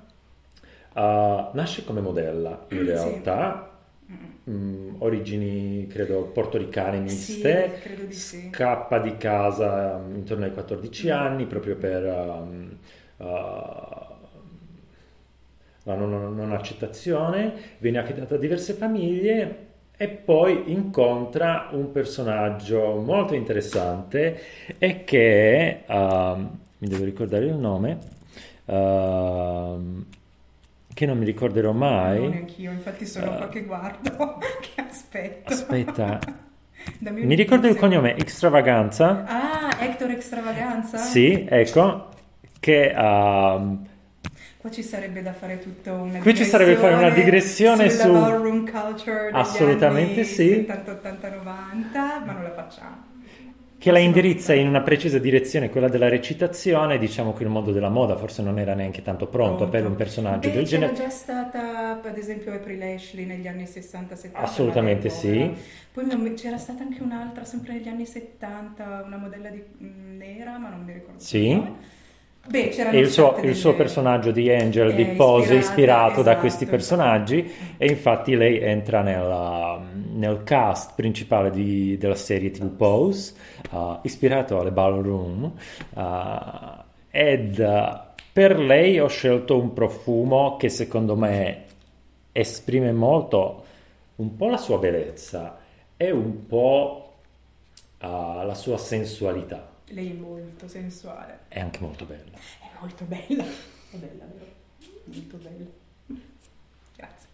[0.93, 2.85] Uh, nasce come modella in Mm, sì.
[2.85, 3.69] realtà,
[4.07, 4.53] Mm.
[4.53, 8.49] Mm, origini credo portoricane Sì, miste, di sì.
[8.53, 12.77] scappa di casa um, intorno ai 14 anni proprio per um,
[13.17, 13.25] uh,
[15.83, 19.64] la non, non accettazione, viene affidata a diverse famiglie
[19.97, 24.41] e poi incontra un personaggio molto interessante
[24.77, 27.97] e che um, mi devo ricordare il nome
[28.65, 30.05] um,
[30.93, 33.37] che non mi ricorderò mai neanch'io, infatti sono Eh.
[33.37, 35.53] qua che guardo, che aspetto.
[35.53, 36.19] aspetta
[36.99, 40.97] mi ricordo il cognome Extravaganza Ah, Hector Extravaganza?
[40.97, 42.09] Sì, ecco,
[42.59, 43.87] che um,
[44.65, 48.67] Qua ci sarebbe da fare tutta una Qui ci sarebbe fare una digressione su- ballroom
[48.67, 50.47] culture Assolutamente sì.
[50.65, 53.03] 70, 80, 90, ma non la facciamo.
[53.77, 57.89] che la indirizza in una precisa direzione, quella della recitazione, diciamo che il mondo della
[57.89, 60.93] moda forse non era neanche tanto pronto per un personaggio Beh, del c'era genere.
[61.03, 64.29] già stata, ad esempio, April Ashley negli anni 60-70.
[64.31, 65.53] Assolutamente sì.
[65.91, 70.69] Poi c'era stata anche un'altra, sempre negli anni 70, una modella di, mh, nera, ma
[70.69, 71.49] non mi ricordo Sì.
[71.49, 71.93] il nome.
[72.47, 76.39] Beh, il suo, il suo personaggio di Angel, è di Pose, è ispirato da esatto,
[76.39, 76.77] questi esatto.
[76.77, 79.81] personaggi e infatti lei entra nella-
[80.13, 83.33] nel cast principale di- della serie TV Pose,
[83.71, 85.51] uh, ispirato alle ballroom,
[85.95, 86.01] uh,
[87.09, 87.97] ed uh,
[88.31, 91.63] per lei ho scelto un profumo che secondo me
[92.31, 93.63] esprime molto
[94.17, 95.57] un po' la sua bellezza
[95.97, 97.01] e un po'
[97.99, 99.67] la sua sensualità.
[99.89, 101.39] Lei è molto sensuale.
[101.55, 102.35] È anche molto bella.
[102.59, 103.43] È molto bella.
[103.89, 104.45] È bella, vero?
[105.05, 105.65] Molto bella.
[106.97, 107.29] Grazie.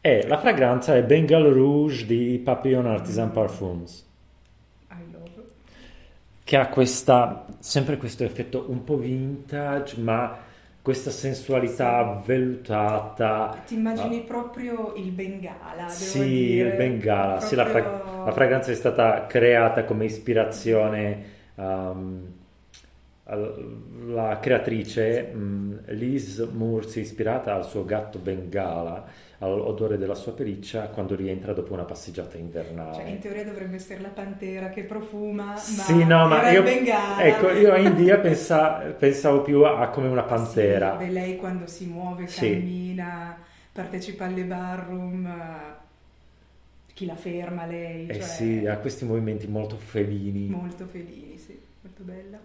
[0.00, 4.04] E la fragranza è Bengal Rouge di Papillon Artisan Parfums,
[4.90, 5.30] I love.
[6.42, 10.36] che ha questa, sempre questo effetto un po' vintage, ma
[10.82, 13.62] questa sensualità vellutata.
[13.66, 16.68] Ti immagini proprio il Bengala, Sì, dire.
[16.70, 17.38] il Bengala.
[17.40, 21.34] Sì, la, fra- Proprio- la fragranza è stata creata come ispirazione.
[21.54, 22.34] um,
[23.28, 29.04] la creatrice mm, Liz Moore si è ispirata al suo gatto Bengala,
[29.38, 32.94] all'odore della sua pelliccia quando rientra dopo una passeggiata invernale.
[32.94, 36.64] Cioè, in teoria dovrebbe essere la pantera che profuma, ma Sì, no, ma io, il
[36.64, 37.24] Bengala.
[37.24, 40.96] ecco, io a India pensa- pensavo più a come una pantera.
[41.00, 42.50] Sì, lei quando si muove, Sì.
[42.52, 43.36] cammina,
[43.72, 45.28] partecipa alle barroom,
[46.94, 50.46] chi la ferma lei, Eh cioè, sì, ha questi movimenti molto felini.
[50.48, 52.38] molto felini, sì, molto bella.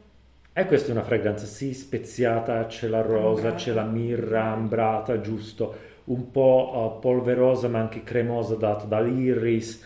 [0.53, 3.55] E questa è una fragranza, sì, speziata, c'è la rosa, Ambrata.
[3.55, 5.73] c'è la mirra ambrata, giusto,
[6.05, 9.81] un po' eh, polverosa ma anche cremosa dato dall'iris.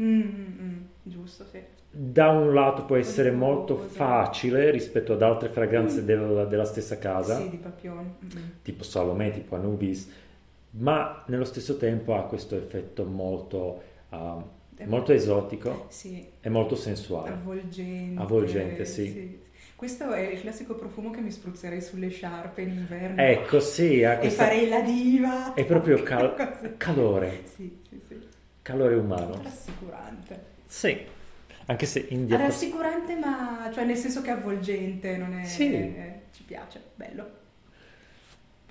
[0.00, 1.60] Mm, mm, mm, giusto, sì.
[1.88, 6.64] Da un lato può essere Mm, molto cosa- facile rispetto ad altre fragranze del- della
[6.64, 8.14] stessa casa, Sì, di Papillon.
[8.24, 8.42] mm, mm.
[8.62, 10.10] tipo Salomè, tipo Anubis,
[10.70, 14.42] ma nello stesso tempo ha questo effetto molto, ah,
[14.84, 17.30] molto esotico Sì, e molto sensuale.
[17.30, 18.20] avvolgente.
[18.20, 19.44] Avvolgente, sì.
[19.76, 23.20] Questo è il classico profumo che mi spruzzerei sulle sciarpe in inverno.
[23.20, 24.44] Ecco, sì, ha E questa...
[24.44, 25.52] farei la diva.
[25.52, 28.18] È proprio cal- calore, Sì, sì, sì.
[28.62, 29.38] calore umano.
[29.42, 30.44] Rassicurante.
[30.66, 30.98] Sì,
[31.66, 32.38] anche se India...
[32.38, 35.44] Rassicurante, ma cioè nel senso che è avvolgente, non è...
[35.44, 35.70] Sì.
[35.74, 37.24] eh, ci piace, bello.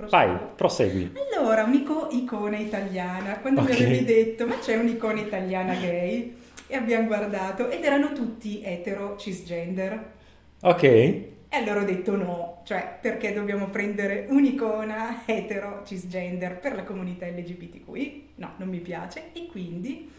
[0.09, 0.53] Vai, Proseguo.
[0.55, 1.11] prosegui.
[1.37, 3.37] Allora, un'icona italiana.
[3.39, 3.69] Quando Ok.
[3.69, 6.35] mi avevi detto, ma c'è un'icona italiana gay?
[6.67, 10.13] E abbiamo guardato, ed erano tutti etero, cisgender.
[10.65, 16.83] Ok, E allora ho detto no, cioè perché dobbiamo prendere un'icona etero, cisgender per la
[16.83, 18.29] comunità LGBTQI?
[18.35, 19.31] No, non mi piace.
[19.33, 20.11] E quindi,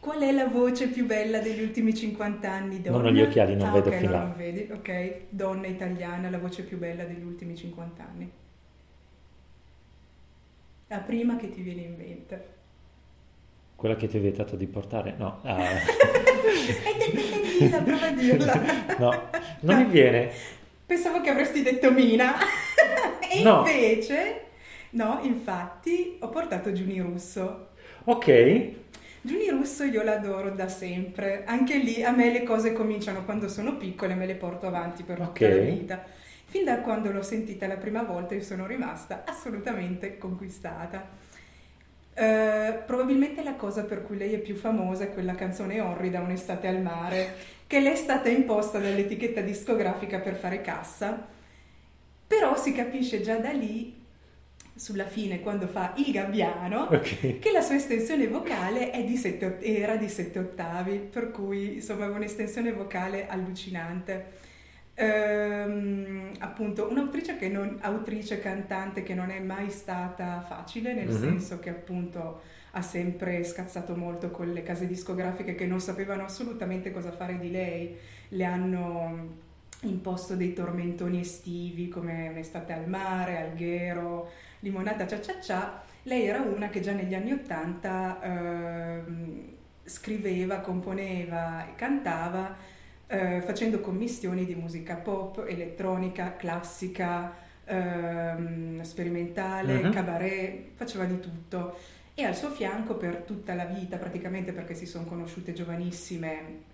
[0.00, 2.80] qual è la voce più bella degli ultimi 50 anni?
[2.82, 2.96] Donna?
[2.98, 4.24] Non ho gli occhiali, non Ah, vedo ok, fin allora là.
[4.24, 5.16] non vedi, ok.
[5.30, 8.30] Donna italiana, la voce più bella degli ultimi 50 anni.
[10.88, 12.58] La prima che ti viene in mente.
[13.76, 15.14] quella che ti ho vietato di portare?
[15.16, 15.56] No, ah,
[17.58, 18.60] Dilla, prova a dirla.
[18.98, 20.30] no, non mi viene.
[20.86, 22.34] Pensavo che avresti detto Mina.
[23.20, 23.58] e No.
[23.66, 24.44] invece,
[24.90, 27.68] no, infatti, ho portato Giuni Russo.
[28.04, 28.68] Ok,
[29.22, 31.44] Giuni Russo io l'adoro da sempre.
[31.46, 35.16] Anche lì a me le cose cominciano quando sono piccole, me le porto avanti per
[35.18, 35.40] tutta Ok.
[35.40, 36.04] la vita.
[36.46, 41.06] Fin da quando l'ho sentita la prima volta io sono rimasta assolutamente conquistata.
[42.20, 46.68] Eh, probabilmente la cosa per cui lei è più famosa è quella canzone orrida Un'estate
[46.68, 47.34] al mare,
[47.66, 51.26] che le è stata imposta dall'etichetta discografica per fare cassa,
[52.26, 53.96] però si capisce già da lì,
[54.74, 57.38] sulla fine, quando fa il gabbiano, ok.
[57.38, 62.04] che la sua estensione vocale è di sette era di 7 ottavi, per cui insomma
[62.04, 64.48] aveva un'estensione vocale allucinante.
[65.02, 71.16] Ehm, appunto, un'autrice che non, autrice cantante che non è mai stata facile, nel Mhm.
[71.18, 76.92] senso che appunto ha sempre scazzato molto con le case discografiche che non sapevano assolutamente
[76.92, 77.96] cosa fare di lei,
[78.28, 79.28] le hanno
[79.82, 84.28] imposto dei tormentoni estivi come Un'estate al mare, Alghero,
[84.60, 85.82] Limonata cia cia cia.
[86.04, 89.42] Lei era una che già negli anni Ottanta ehm,
[89.84, 92.54] scriveva, componeva e cantava
[93.12, 97.34] eh, facendo commissioni di musica pop, elettronica, classica,
[97.64, 99.92] ehm, sperimentale, Mhm.
[99.92, 101.76] cabaret, faceva di tutto.
[102.14, 106.68] E al suo fianco per tutta la vita, praticamente perché si sono conosciute giovanissime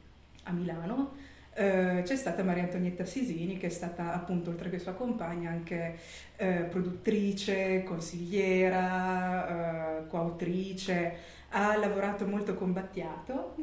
[0.44, 1.12] a Milano,
[1.54, 5.96] eh, c'è stata Maria Antonietta Sisini che è stata appunto oltre che sua compagna anche
[6.36, 11.14] eh, produttrice, consigliera, eh, coautrice,
[11.50, 13.54] ha lavorato molto con Battiato,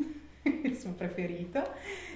[0.64, 1.62] il suo preferito,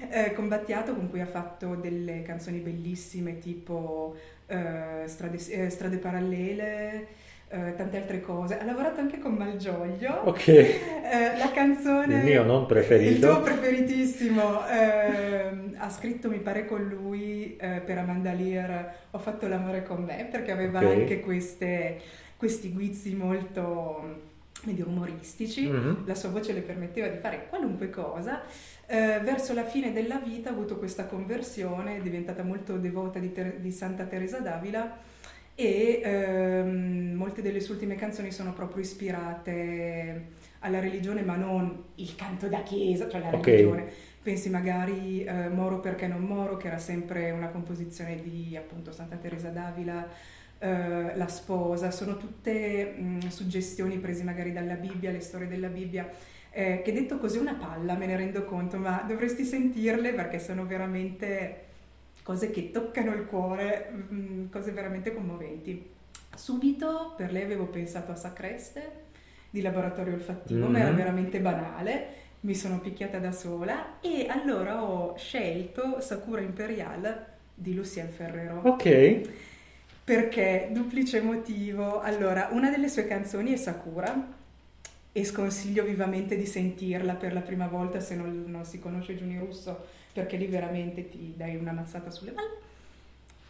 [0.09, 4.15] eh, con Battiato con cui ha fatto delle canzoni bellissime tipo
[4.47, 7.07] eh, Strade, eh, Strade Parallele,
[7.49, 8.57] eh, tante altre cose.
[8.59, 10.21] Ha lavorato anche con Malgioglio.
[10.25, 10.47] Ok.
[10.47, 12.17] Eh, la canzone...
[12.17, 13.27] Il mio non preferito.
[13.27, 14.67] Il tuo preferitissimo.
[14.67, 20.03] eh, ha scritto, mi pare, con lui eh, per Amanda Lear Ho fatto l'amore con
[20.03, 20.85] me, perché aveva Ok.
[20.85, 22.01] anche queste,
[22.35, 24.35] questi guizzi molto
[24.65, 25.67] medio umoristici.
[25.67, 26.03] Mhm.
[26.05, 28.41] La sua voce le permetteva di fare qualunque cosa.
[28.85, 33.31] Eh, verso la fine della vita ha avuto questa conversione, è diventata molto devota di,
[33.31, 34.97] Ter- di Santa Teresa d'Avila
[35.59, 40.27] e ehm, molte delle sue ultime canzoni sono proprio ispirate
[40.59, 43.45] alla religione, ma non il canto da chiesa, cioè la Ok.
[43.45, 43.85] religione.
[44.21, 49.15] Pensi magari eh, Moro perché non Moro, che era sempre una composizione di appunto Santa
[49.15, 50.07] Teresa d'Avila,
[50.59, 56.09] eh, La sposa, sono tutte mh, suggestioni prese magari dalla Bibbia, le storie della Bibbia,
[56.51, 60.39] eh, che detto così è una palla, me ne rendo conto, ma dovresti sentirle perché
[60.39, 61.65] sono veramente
[62.23, 65.91] cose che toccano il cuore, mh, cose veramente commoventi.
[66.35, 69.05] Subito per lei avevo pensato a Sacreste
[69.49, 70.95] di laboratorio olfattivo, ma era Mhm.
[70.95, 72.07] veramente banale,
[72.41, 78.59] mi sono picchiata da sola e allora ho scelto Sakura Imperial di Lucien Ferrero.
[78.63, 78.85] Ok.
[80.07, 81.99] Perché duplice motivo.
[81.99, 84.35] Allora, una delle sue canzoni è Sakura
[85.11, 89.37] e sconsiglio vivamente di sentirla per la prima volta se non, non si conosce Giuni
[89.37, 92.55] Russo, perché lì veramente ti dai una mazzata sulle palle.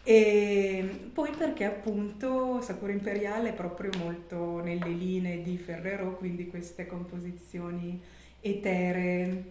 [0.01, 6.87] E poi perché appunto Sakura Imperiale è proprio molto nelle linee di Ferrero, quindi queste
[6.87, 8.01] composizioni
[8.41, 9.43] eteree,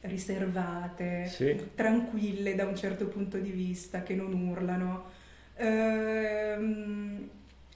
[0.00, 1.68] riservate, Sì.
[1.76, 5.20] tranquille da un certo punto di vista, che non urlano.
[5.62, 7.28] Ehm,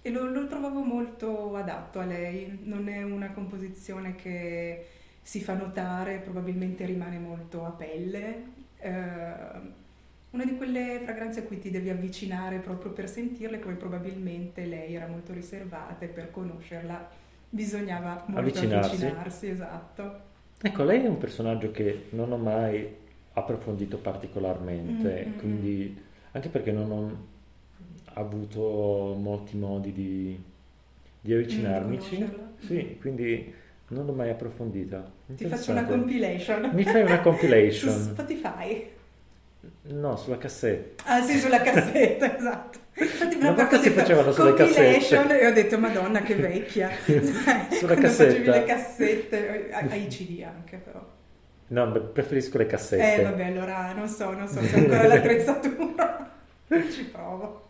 [0.03, 4.87] e lo, lo trovavo molto adatto a lei, non è una composizione che
[5.22, 8.45] si fa notare, probabilmente rimane molto a pelle.
[8.78, 9.72] Ehm,
[10.30, 14.95] una di quelle fragranze a cui ti devi avvicinare proprio per sentirle, come probabilmente lei
[14.95, 17.09] era molto riservata e per conoscerla
[17.49, 18.61] bisognava molto Avvicinarsi.
[18.61, 20.34] avvicinarsi, esatto.
[20.61, 22.95] Ecco, lei è un personaggio che non ho mai
[23.34, 25.97] approfondito particolarmente, Mm, mm, quindi
[26.32, 27.26] anche perché non ho
[28.21, 30.43] avuto molti modi di,
[31.21, 32.17] di avvicinarmici.
[32.17, 32.45] conoscerla.
[32.67, 33.55] sì, quindi
[33.89, 35.11] non l'ho mai approfondita.
[35.27, 36.71] Ti faccio una compilation.
[36.73, 37.93] Mi fai una Su compilation?
[37.93, 38.91] Spotify.
[39.89, 41.05] No, sulla cassetta.
[41.07, 42.79] Ah sì, sulla cassetta, esatto.
[42.99, 45.39] Infatti Una proprio volta si facevano sulle cassette.
[45.41, 46.89] E ho detto, madonna che vecchia.
[47.05, 48.51] Sulla quando facevi cassetta.
[48.53, 51.05] le cassette, ai CD anche però.
[51.69, 53.21] No, preferisco le cassette.
[53.21, 56.31] Eh vabbè, allora non so, non so se ho ancora l'attrezzatura.
[56.69, 57.66] Ci provo.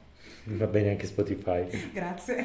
[0.49, 1.67] Va bene anche Spotify.
[1.93, 2.45] Grazie.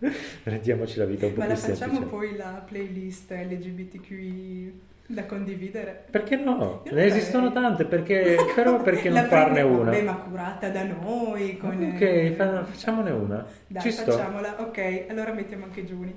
[0.44, 2.04] Rendiamoci la vita un po' Ma più la facciamo semplice.
[2.06, 6.04] poi la playlist LGBTQI da condividere?
[6.10, 6.82] Perché no?
[6.86, 9.90] Io Ne esistono tante, perché, però perché non farne una?
[9.90, 11.56] Vabbè, ma curata da noi.
[11.58, 13.46] Con Ok, fa- facciamone una.
[13.66, 14.10] Dai, Ci sto.
[14.12, 14.60] facciamola.
[14.62, 16.14] Ok, allora mettiamo anche Giuni.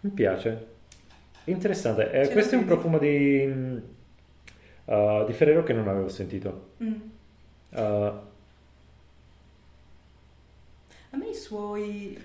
[0.00, 0.66] Mi piace.
[1.44, 2.10] Interessante.
[2.12, 3.44] Eh, questo è un profumo di,
[4.84, 6.72] uh, di Ferrero che non avevo sentito.
[6.82, 6.92] Mm.
[7.70, 8.12] Uh,
[11.10, 12.18] A me i suoi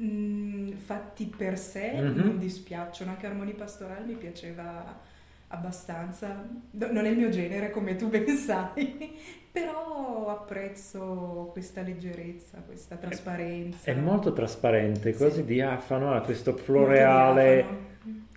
[0.00, 2.16] mm, fatti per sé Mhm.
[2.24, 5.00] non dispiacciono, anche Armoni Pastorali mi piaceva
[5.48, 6.44] abbastanza.
[6.70, 9.16] Non è il mio genere, come tu ben sai,
[9.52, 13.90] però apprezzo questa leggerezza, questa trasparenza.
[13.90, 15.44] è molto trasparente, Sì.
[15.44, 17.92] diafano, ha questo floreale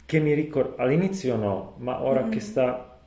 [0.06, 2.30] che mi ricorda, all'inizio no, ma ora Mm.
[2.32, 3.00] che sta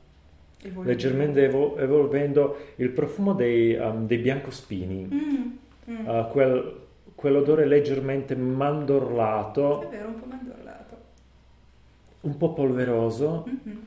[0.59, 0.83] evolutivo.
[0.83, 5.51] leggermente evo- evolvendo il profumo dei, um, dei biancospini, Mm,
[5.89, 6.07] mm.
[6.07, 6.79] uh, quel-
[7.15, 10.97] quell'odore leggermente mandorlato, È vero, un po' mandorlato.
[12.21, 13.85] un po' polveroso, Mhm.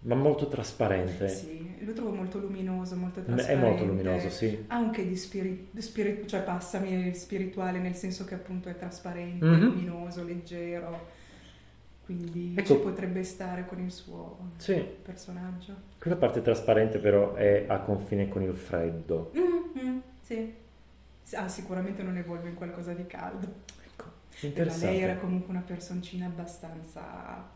[0.00, 1.28] ma molto trasparente.
[1.28, 3.64] Sì, lo trovo molto luminoso, molto È trasparente.
[3.66, 4.64] molto luminoso, sì.
[4.68, 9.60] Anche di spirito, cioè passami spirituale, nel senso che appunto è trasparente, Mhm.
[9.64, 11.20] luminoso, leggero.
[12.04, 12.74] Quindi Ecco.
[12.74, 15.72] ci potrebbe stare con il suo Sì, personaggio.
[16.00, 19.30] quella parte trasparente però è a confine con il freddo.
[19.34, 20.52] Mhm, sì.
[21.34, 23.46] Ah, sicuramente non evolve in qualcosa di caldo.
[23.84, 24.04] Ecco,
[24.40, 24.86] interessante.
[24.86, 27.02] lei era comunque una personcina abbastanza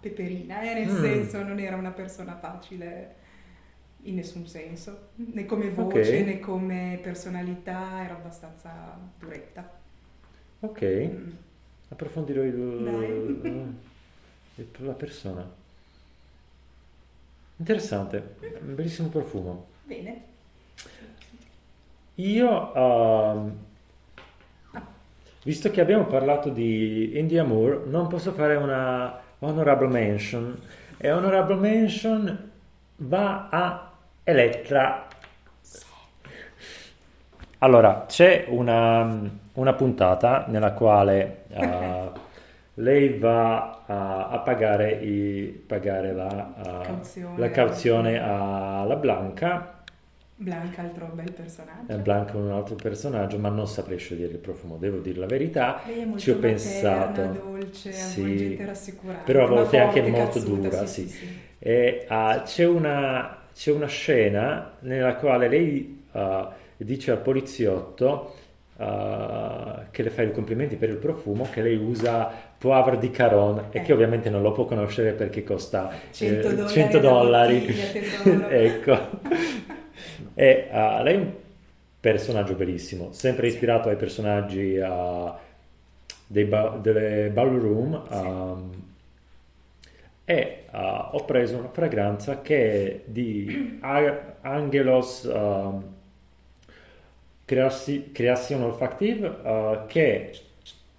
[0.00, 1.00] peperina, eh, nel Mm.
[1.02, 3.14] senso non era una persona facile
[4.02, 6.24] in nessun senso, né come voce Ok.
[6.26, 9.68] né come personalità, era abbastanza duretta.
[10.60, 11.30] Ok, Mm.
[11.88, 13.74] approfondirò il- Dai.
[14.58, 15.64] il- la persona.
[17.58, 19.66] Interessante, un bellissimo profumo.
[19.84, 20.34] Bene.
[22.16, 23.56] Io, ehm,
[25.42, 30.58] visto che abbiamo parlato di Indie Amour, non posso fare una honorable mention.
[30.96, 32.50] E honorable mention
[32.96, 33.92] va a
[34.24, 35.06] Elettra.
[37.58, 39.20] Allora, c'è una,
[39.52, 42.18] una puntata nella quale uh,
[42.80, 47.38] lei va a, a pagare, i, pagare la, uh, Cauzione.
[47.38, 49.75] la cauzione alla Blanca.
[50.39, 51.93] Blanca, altro bel personaggio.
[51.93, 55.26] Eh, Blanca è un altro personaggio, ma non saprei scegliere il profumo, devo dire la
[55.26, 55.80] verità.
[55.87, 57.22] Lei è molto Ci ho materna, pensato.
[57.22, 58.57] dolce, Sì.
[58.62, 59.32] rassicurante.
[59.32, 61.16] Però a volte anche forte, molto cazzuta, dura, sì, sì.
[61.16, 61.39] sì.
[61.59, 68.34] E ah, c'è, una, c'è una scena nella quale lei ah, dice al poliziotto
[68.76, 73.68] ah, che le fa i complimenti per il profumo, che lei usa Poivre di Caron
[73.70, 73.82] e Eh.
[73.82, 77.74] che ovviamente non lo può conoscere perché costa 100 eh, dollari 100 la dollari.
[78.51, 79.74] ecco.
[80.39, 81.32] E ah, lei è un
[82.01, 84.78] personaggio bellissimo, sempre ispirato ai personaggi
[86.26, 88.03] dei ba- delle ballroom.
[88.11, 88.70] um,
[90.24, 95.84] e ah, ho preso una fragranza che è di A- Angelos um,
[97.45, 100.32] Creasi- Creation Olfactive ah, che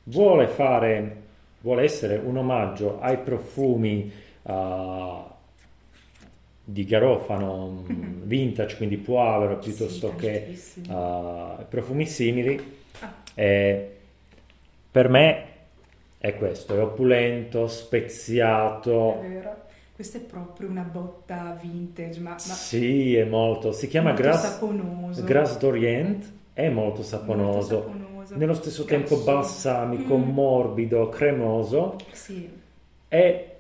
[0.04, 1.16] vuole fare
[1.62, 4.10] vuole essere un omaggio ai profumi
[4.44, 5.36] ah,
[6.70, 10.60] di garofano mm, vintage quindi poivre piuttosto Sì, che
[10.90, 13.14] ah, profumi simili Ah.
[13.36, 13.92] e
[14.92, 15.46] per me
[16.18, 19.56] è questo è opulento È speziato vero.
[19.96, 24.42] Questa è proprio una botta vintage, ma, ma sì è molto si chiama molto Grass,
[24.42, 25.24] saponoso.
[25.24, 28.36] Grass d'Orient è molto Molto saponoso saponoso.
[28.36, 29.24] nello stesso tempo Grasso.
[29.24, 30.30] balsamico Mm.
[30.30, 32.50] morbido cremoso Sì,
[33.08, 33.57] e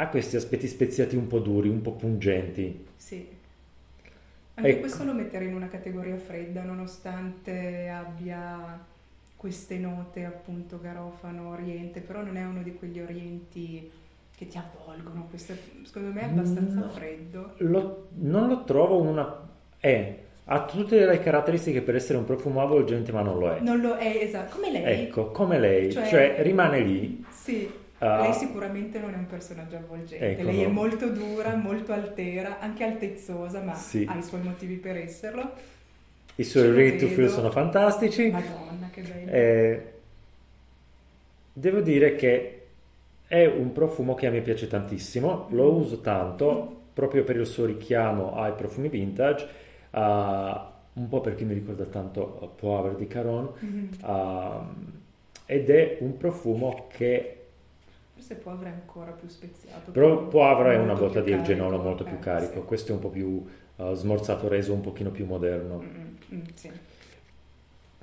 [0.00, 3.36] ha questi aspetti speziati un po' duri un po' pungenti sì.
[4.54, 4.80] Anche Ecco.
[4.80, 8.84] questo lo metterei in una categoria fredda, nonostante abbia
[9.36, 13.88] queste note appunto garofano, oriente, però non è uno di quegli orienti
[14.36, 15.26] che ti avvolgono.
[15.30, 16.88] Questo secondo me è abbastanza No.
[16.90, 17.52] freddo.
[17.58, 23.12] Lo- non lo trovo una è ha tutte le caratteristiche per essere un profumo avvolgente
[23.12, 25.02] ma non lo è Non lo è, esatto, come lei.
[25.04, 27.70] ecco come lei Cioè- cioè rimane lì Sì,
[28.00, 28.20] Ah.
[28.20, 30.72] lei sicuramente non è un personaggio avvolgente, Ecco, lei è no.
[30.72, 34.06] molto dura, molto altera, anche altezzosa, ma Sì.
[34.08, 35.50] ha i suoi motivi per esserlo.
[36.36, 39.30] i suoi ready to feel sono fantastici Madonna, che bello.
[39.32, 39.92] Eh,
[41.52, 42.52] devo dire che
[43.26, 45.76] è un profumo che a me piace tantissimo, lo Mm.
[45.76, 49.46] uso tanto proprio per il suo richiamo ai profumi vintage,
[49.90, 53.88] ah, un po' perché mi ricorda tanto Poivre di Caron, Mhm.
[54.02, 54.64] ah,
[55.46, 57.37] ed è un profumo che
[58.28, 59.90] Forse può avrà ancora più speziato.
[59.90, 62.66] però Poivre è molto una botta di genolo molto più eh, carico, sì.
[62.66, 63.42] questo è un po' più
[63.76, 65.78] ah, smorzato, reso un pochino più moderno.
[65.78, 66.70] Mm, mm, mm, sì.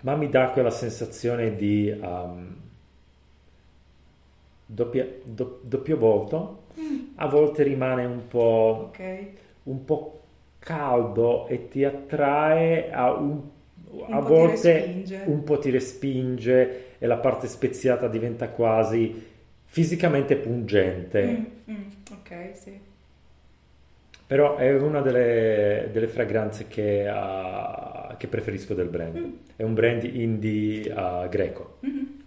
[0.02, 2.56] ma mi dà quella sensazione di um,
[4.66, 6.64] doppia- do- doppio volto.
[7.18, 9.28] A volte rimane un po', Ok.
[9.64, 10.22] un po'
[10.58, 13.42] caldo e ti attrae, a, un,
[14.10, 19.34] a po' ti volte un po' ti respinge e la parte speziata diventa quasi
[19.76, 21.22] fisicamente pungente.
[21.68, 22.80] Mm, mm, ok, sì.
[24.26, 29.18] Però è una delle, delle fragranze che, ah, che preferisco del brand.
[29.18, 29.32] Mm.
[29.58, 31.76] È un brand indie ah, greco.
[31.82, 32.24] Mhm.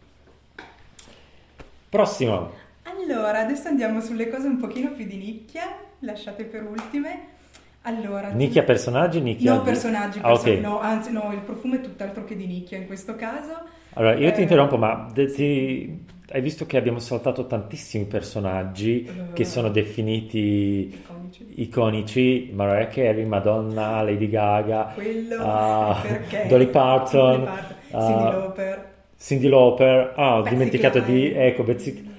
[1.88, 2.52] Prossimo.
[2.82, 7.36] Allora, adesso andiamo sulle cose un pochino più di nicchia, lasciate per ultime.
[7.82, 10.42] Allora, Nicchia personaggi, nicchia No, personaggi, Ah, ok.
[10.42, 13.64] person- no, anzi no, il profumo è tutt'altro che di nicchia in questo caso.
[13.94, 19.32] Allora, io ti Eh, interrompo, ma ti- hai visto che abbiamo saltato tantissimi personaggi Eh.
[19.32, 21.46] che sono definiti Iconici.
[21.62, 29.48] iconici, Mariah Carey, Madonna, Lady Gaga, Quello perché Dolly Parton, Parton, ah, Cyndi Lauper, Cindy
[29.48, 31.46] Lauper, ah, ho Betsy dimenticato di, Klein.
[31.46, 32.16] ecco, Betsy-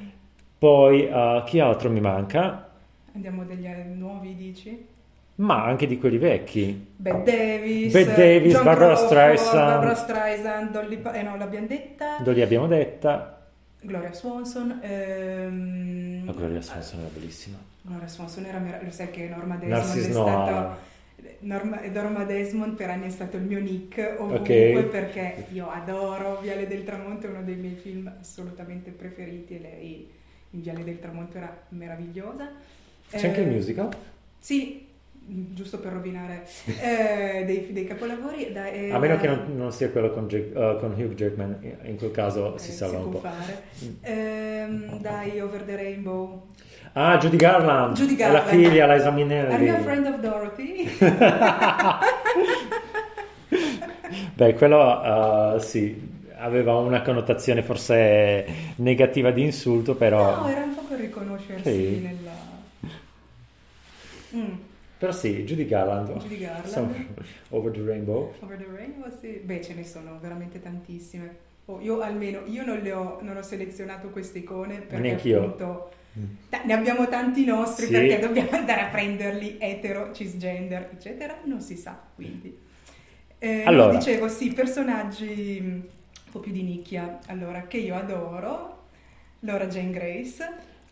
[0.57, 2.69] Poi, ah, chi altro mi manca?
[3.13, 4.85] Andiamo degli anni nuovi, dici?
[5.39, 6.87] Ma anche di quelli vecchi.
[6.97, 9.67] Bette Davis, Bette Davis, John Barbara Crawford, Streisand.
[9.69, 13.47] Barbara Streisand, Dolly Pa- eh no, l'abbiamo detta, Dove li abbiamo detta?
[13.81, 17.57] Gloria Swanson, ehm, La Gloria Swanson era bellissima.
[17.81, 20.27] Gloria Swanson era meravigliosa, sai che Norma Desmond Narcisse è Noir.
[20.33, 20.77] stata
[21.39, 24.83] Norma, Norma Desmond per anni è stato il mio nick ovunque Ok.
[24.89, 30.09] perché io adoro Viale del Tramonto, è uno dei miei film assolutamente preferiti e lei
[30.51, 32.49] in Viale del Tramonto era meravigliosa.
[33.09, 33.89] C'è anche Eh, il musical?
[34.37, 34.85] Sì,
[35.53, 36.45] giusto per rovinare
[36.81, 38.51] eh, dei, dei capolavori.
[38.51, 41.97] da- eh, A meno che non, non sia quello con, uh, con Hugh Jackman, in
[41.97, 43.27] quel caso eh, si salva un può po'.
[43.27, 43.63] fare.
[44.01, 46.47] Ehm, dai, Over the Rainbow.
[46.93, 48.49] Ah, Judy Garland, Judy è la Garland.
[48.49, 50.87] figlia, Liza Are you a friend of Dorothy?
[54.33, 55.95] Beh, quello uh, sì,
[56.37, 58.45] aveva una connotazione forse
[58.77, 60.39] negativa di insulto, però...
[60.41, 61.99] No, era un po' per riconoscersi Sì.
[62.01, 62.31] nella...
[64.35, 64.53] Mm,
[64.99, 66.11] Però sì, Judy Garland.
[66.17, 67.05] Judy Garland.
[67.49, 68.33] Over the Rainbow.
[68.41, 69.39] Over the Rainbow, sì.
[69.43, 71.47] Beh, ce ne sono veramente tantissime.
[71.65, 75.39] Oh, io almeno, io non, le ho, non ho selezionato queste icone perché Neanch'io.
[75.43, 75.91] appunto
[76.49, 77.91] da- ne abbiamo tanti nostri Sì.
[77.91, 82.57] perché dobbiamo andare a prenderli etero, cisgender, eccetera, non si sa quindi.
[83.37, 83.95] Eh, Allora.
[83.95, 85.65] dicevo sì, personaggi mh,
[86.25, 88.87] un po' più di nicchia, allora, che io adoro,
[89.41, 90.45] Laura Jane Grace.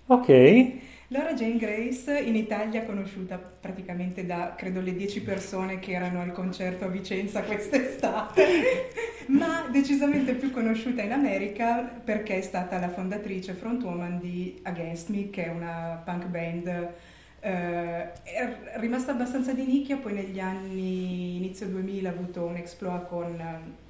[0.06, 0.72] Ok.
[1.10, 6.34] Laura Jane Grace in Italia conosciuta praticamente da credo le 10 persone che erano al
[6.34, 8.90] concerto a Vicenza quest'estate,
[9.28, 15.30] ma decisamente più conosciuta in America perché è stata la fondatrice frontwoman di Against Me,
[15.30, 16.94] che è una punk band
[17.40, 23.08] eh, è rimasta abbastanza di nicchia, poi negli anni inizio 2000 ha avuto un exploit
[23.08, 23.86] con eh,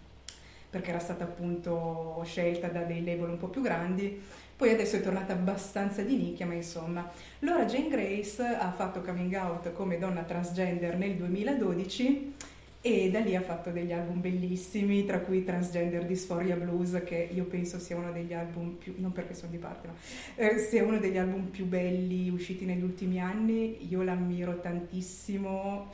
[0.70, 4.22] perché era stata appunto scelta da dei label un po' più grandi.
[4.58, 7.08] Poi adesso è tornata abbastanza di nicchia, ma insomma.
[7.40, 12.34] Laura Jane Grace ha fatto coming out come donna transgender nel 2012
[12.82, 17.44] e da lì ha fatto degli album bellissimi, tra cui Transgender Dysphoria Blues, che io
[17.46, 19.94] penso sia uno degli album più, non perché sono di parte, ma
[20.36, 23.88] eh, sia uno degli album più belli usciti negli ultimi anni.
[23.90, 25.92] Io l'ammiro tantissimo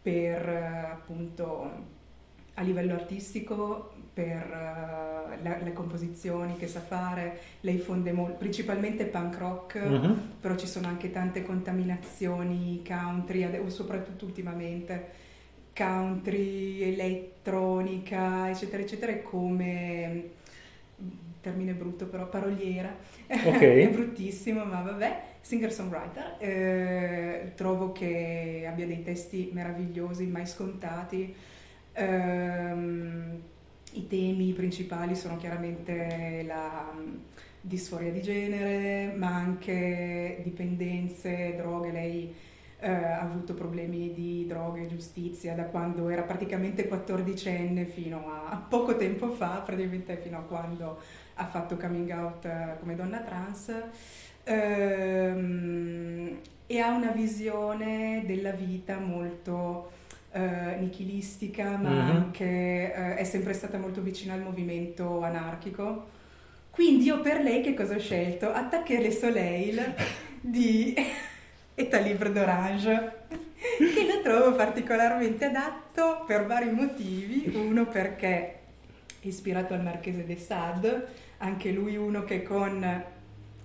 [0.00, 1.93] per eh, appunto
[2.54, 9.04] a livello artistico per eh, la- le composizioni che sa fare, lei fonde mol- principalmente
[9.06, 10.20] punk rock, Mhm.
[10.40, 15.22] però ci sono anche tante contaminazioni country, o soprattutto ultimamente
[15.74, 20.30] country, elettronica, eccetera, eccetera, e come
[21.40, 22.94] termine brutto però, paroliera,
[23.28, 23.28] Ok.
[23.62, 31.34] è bruttissimo, ma vabbè, singer-songwriter, Eh, trovo che abbia dei testi meravigliosi, mai scontati,
[31.94, 33.40] Ehm,
[33.92, 37.14] i temi principali sono chiaramente la mm,
[37.60, 42.34] disforia di genere, ma anche dipendenze, droghe, lei
[42.80, 48.96] eh, ha avuto problemi di droghe giustizia da quando era praticamente 14enne fino a poco
[48.96, 50.98] tempo fa, praticamente fino a quando
[51.34, 53.72] ha fatto coming out eh, come donna trans.
[54.44, 59.90] Ehm, e ha una visione della vita molto
[60.34, 62.10] eh, nichilistica, ma Mhm.
[62.16, 62.44] anche
[62.92, 66.10] eh, è sempre stata molto vicina al movimento anarchico.
[66.70, 68.50] Quindi io per lei che cosa ho scelto?
[68.52, 69.94] Attaquer les Soleil
[70.40, 70.92] di
[71.76, 73.12] Eta Libre d'Orange,
[73.58, 77.52] che lo trovo particolarmente adatto per vari motivi.
[77.54, 78.54] Uno perché è
[79.22, 81.06] ispirato al Marchese de Sade,
[81.38, 83.04] anche lui uno che con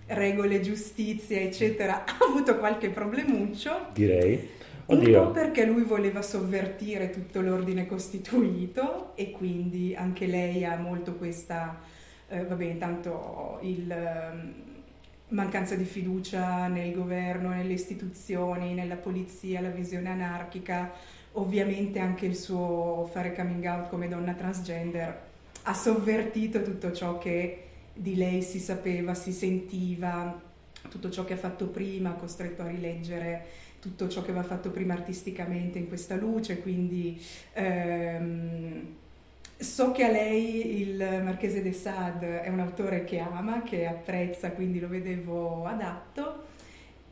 [0.06, 3.88] regole, giustizia, eccetera, ha avuto qualche problemuccio.
[3.94, 4.58] Direi.
[4.90, 5.32] Un po' Oddio.
[5.32, 11.80] perché lui voleva sovvertire tutto l'ordine costituito e quindi anche lei ha molto questa,
[12.28, 14.54] eh, vabbè, intanto il ehm,
[15.30, 20.92] mancanza di fiducia nel governo, nelle istituzioni, nella polizia, la visione anarchica,
[21.34, 25.28] ovviamente anche il suo fare coming out come donna transgender
[25.64, 30.42] ha sovvertito tutto ciò che di lei si sapeva, si sentiva,
[30.90, 33.46] tutto ciò che ha fatto prima, costretto a rileggere
[33.80, 37.22] tutto ciò che aveva fatto prima artisticamente in questa luce, quindi
[37.54, 38.96] ehm,
[39.58, 44.52] so che a lei il Marchese de Sade è un autore che ama, che apprezza,
[44.52, 46.48] quindi lo vedevo adatto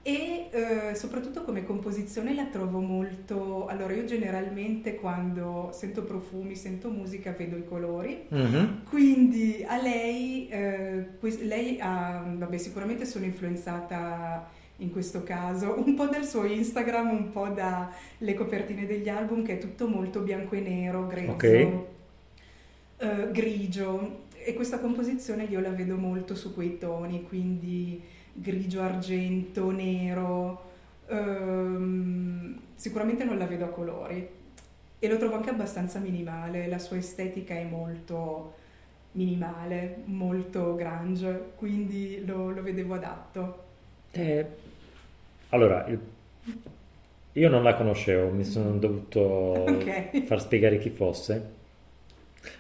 [0.08, 3.68] e eh, soprattutto come composizione la trovo molto...
[3.68, 8.26] Allora io generalmente quando sento profumi, sento musica, vedo i colori.
[8.30, 8.84] Mhm.
[8.88, 11.08] Quindi a lei, eh,
[11.42, 17.32] lei ha, vabbè, sicuramente sono influenzata in questo caso un po' dal suo Instagram, un
[17.32, 21.44] po' dalle copertine degli album, che è tutto molto bianco e nero, grezzo, Ok.
[22.98, 24.26] eh, grigio.
[24.34, 28.02] E questa composizione io la vedo molto su quei toni, quindi
[28.34, 30.66] grigio, argento, nero.
[31.10, 34.28] ehm, sicuramente non la vedo a colori.
[35.00, 38.56] E lo trovo anche abbastanza minimale, la sua estetica è molto
[39.14, 43.64] minimale, molto grunge, quindi lo, lo vedevo adatto.
[44.12, 44.46] Eh,
[45.50, 45.86] allora,
[47.34, 49.20] io non la conoscevo, mi sono dovuto
[49.70, 50.24] Ok.
[50.26, 51.56] far spiegare chi fosse.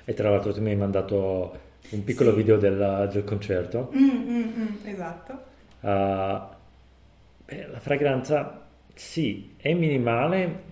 [0.05, 1.59] E tra l'altro tu mi hai mandato
[1.89, 2.35] un piccolo Sì.
[2.37, 3.91] video della- del concerto.
[3.95, 5.39] Mm, mm, mm, esatto.
[5.81, 6.55] Ah,
[7.45, 10.63] beh, la fragranza, sì, è minimale,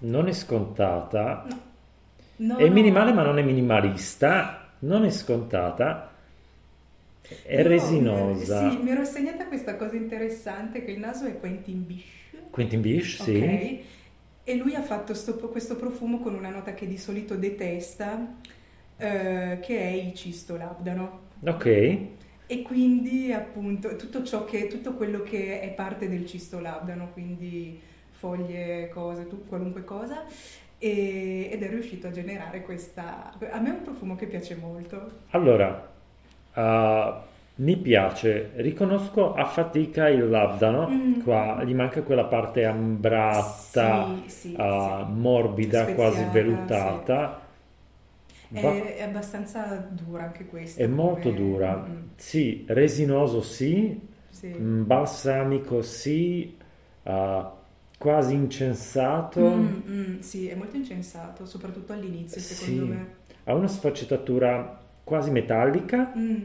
[0.00, 1.46] non è scontata.
[2.36, 2.72] No, È no.
[2.72, 6.10] minimale ma non è minimalista, non è scontata,
[7.44, 8.70] è No, resinosa.
[8.70, 12.04] Sì, mi ero segnata questa cosa interessante che il naso è Quentin Bish.
[12.50, 13.36] Quentin Bish, sì.
[13.36, 13.78] Ok?
[14.46, 18.34] E lui ha fatto sto- questo profumo con una nota che di solito detesta,
[18.96, 21.22] eh, che è il cisto labdano.
[21.46, 21.66] Ok,
[22.46, 27.80] E quindi appunto tutto ciò che, tutto quello che è parte del cisto labdano, quindi
[28.10, 30.24] foglie, cose, tu- qualunque cosa,
[30.78, 33.32] e- ed è riuscito a generare questa...
[33.50, 35.22] A me è un profumo che piace molto.
[35.30, 35.93] Allora,
[36.54, 37.14] uh,
[37.56, 41.20] mi piace, riconosco a fatica il labdano, Mm.
[41.22, 45.12] qua gli manca quella parte ambrata, Sì, sì, uh, sì.
[45.12, 47.40] morbida, quasi Speziata, vellutata.
[48.52, 50.82] È, è abbastanza dura anche questa.
[50.82, 54.00] È molto come- dura, Mm, sì, resinoso sì,
[54.60, 56.56] mm, balsamico sì,
[57.02, 57.44] uh,
[57.98, 63.14] quasi incensato, Mm, mm, sì, è molto incensato, soprattutto all'inizio, secondo me.
[63.44, 66.42] ha una sfaccettatura quasi metallica, Mm.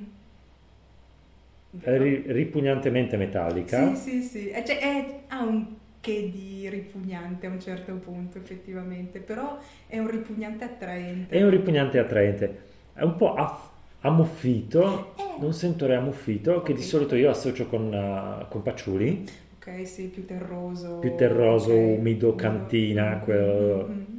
[1.84, 3.96] ri- ripugnantemente metallica.
[3.96, 4.50] Sì, sì, sì.
[4.50, 5.66] Eh, cioè, è- ha un
[6.02, 9.58] che di ripugnante a un certo punto, effettivamente, però
[9.88, 11.36] è un ripugnante attraente.
[11.38, 12.60] È un ripugnante attraente,
[12.94, 13.68] è un po' aff-
[14.02, 15.44] ammuffito, Eh.
[15.44, 19.26] un sentore ammuffito che di solito io associo con, uh, con patchouli,
[19.60, 21.00] Ok, sì, più terroso.
[21.00, 21.98] più terroso, ok.
[22.00, 24.19] umido, cantina, Mm, quel- mm, mm.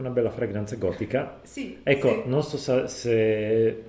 [0.00, 1.38] Una bella fragranza gotica.
[1.42, 2.22] Sì, Ecco, sì.
[2.26, 3.82] non so se,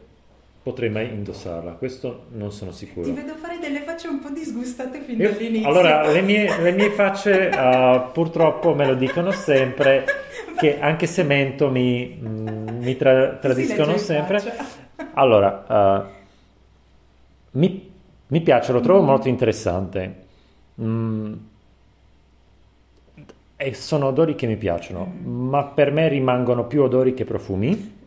[0.64, 3.08] potrei mai indossarla, questo non sono sicuro.
[3.08, 5.68] Ti vedo fare delle facce un po' disgustate fin Io- dall'inizio.
[5.68, 10.06] allora, le mie, le mie facce uh, purtroppo me lo dicono sempre,
[10.60, 14.40] che anche se mento mi, mm, mi tra- tradiscono sempre.
[14.40, 14.80] faccia.
[15.14, 17.92] Allora, uh, mi,
[18.28, 19.06] mi piace, lo trovo Mm.
[19.06, 20.16] molto interessante.
[20.82, 21.34] Mm,
[23.62, 25.48] e sono odori che mi piacciono, Mm.
[25.50, 28.00] ma per me rimangono più odori che profumi.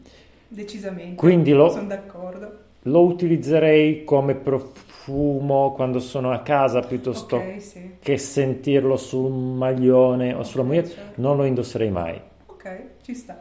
[0.48, 1.14] Decisamente.
[1.14, 2.58] Quindi lo- Sono d'accordo.
[2.86, 7.90] Lo utilizzerei come profumo quando sono a casa piuttosto Ok, sì.
[8.00, 10.88] che sentirlo sul maglione o sulla Ok, moglietta.
[10.94, 11.20] certo.
[11.20, 13.40] Non lo indosserei mai, Ok, ci sta.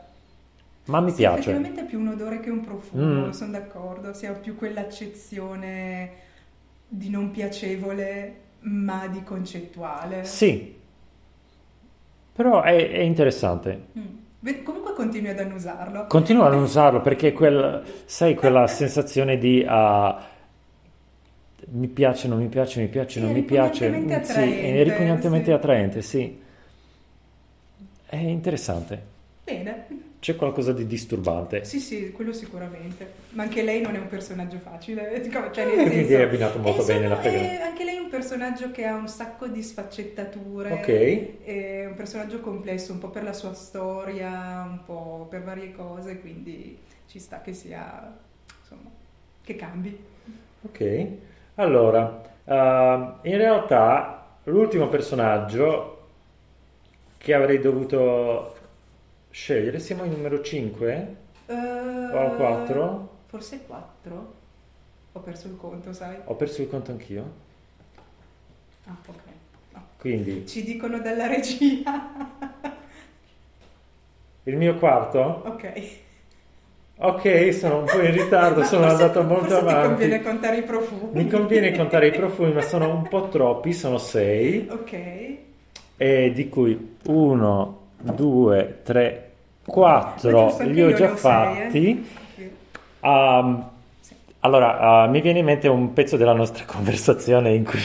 [0.86, 1.40] ma mi Sì, piace.
[1.50, 3.30] effettivamente è più un odore che un profumo, Mm.
[3.32, 4.14] sono d'accordo.
[4.14, 6.10] Si ha più quell'accezione
[6.88, 10.24] di non piacevole, ma di concettuale.
[10.24, 10.76] Sì,
[12.34, 13.86] però è, è interessante.
[13.98, 14.64] Mm.
[14.64, 16.06] Comunque continui ad annusarlo.
[16.08, 20.22] Continuo a non usarlo perché quel, sai quella sensazione di ah,
[21.70, 23.90] mi piace, non mi piace, mi piace, Sì, non mi piace.
[23.90, 25.52] Sì, attraente, è ripugnantemente sì.
[25.52, 26.42] attraente, sì.
[28.06, 29.02] È interessante.
[29.44, 30.03] Bene.
[30.24, 31.66] C'è qualcosa di disturbante.
[31.66, 33.12] Sì, sì, quello sicuramente.
[33.32, 35.20] Ma anche lei non è un personaggio facile.
[35.20, 37.84] dico, Cioè, nel Eh, quindi senso- è abbinato molto Eh, bene sono- la eh, anche
[37.84, 40.72] lei è un personaggio che ha un sacco di sfaccettature.
[40.72, 41.44] Ok.
[41.44, 46.18] È un personaggio complesso, un po' per la sua storia, un po' per varie cose,
[46.22, 46.78] quindi
[47.10, 48.18] ci sta che sia,
[48.62, 48.90] insomma,
[49.44, 50.00] che cambi.
[50.62, 51.08] Ok,
[51.56, 56.08] allora, ehm, in realtà l'ultimo personaggio
[57.18, 58.56] che avrei dovuto
[59.38, 61.16] scegliere, siamo al numero 5
[61.48, 63.10] Eh, o al 4?
[63.26, 64.34] Forse 4?
[65.14, 66.18] Ho perso il conto, sai?
[66.26, 67.42] Ho perso il conto anch'io,
[68.86, 69.16] Ah, ok.
[69.74, 69.82] No.
[69.98, 72.12] quindi Ci dicono dalla regia.
[74.44, 75.20] il mio quarto?
[75.46, 76.02] ok.
[76.96, 79.88] Ok, sono un po' in ritardo, sono forse- andato molto forse ti avanti.
[79.90, 81.24] conviene contare i profumi.
[81.24, 85.38] Mi conviene contare i profumi, ma sono un po' troppi, sono 6, Ok.
[85.98, 89.30] e di cui 1, 2, 3,
[89.66, 92.08] Ma 4 giusto, anche li ho già ho sei, fatti.
[92.38, 92.52] eh.
[93.08, 93.70] Um,
[94.40, 97.80] allora, uh, mi viene in mente un pezzo della nostra conversazione in cui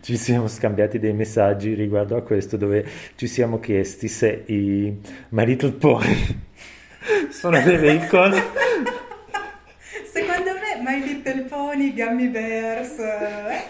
[0.00, 2.84] ci siamo scambiati dei messaggi riguardo a questo, dove
[3.14, 4.92] ci siamo chiesti se i
[5.30, 6.42] My Little Pony
[7.30, 8.42] sono delle icone.
[10.12, 13.62] Secondo me My Little Pony, Gummy Bears, eh?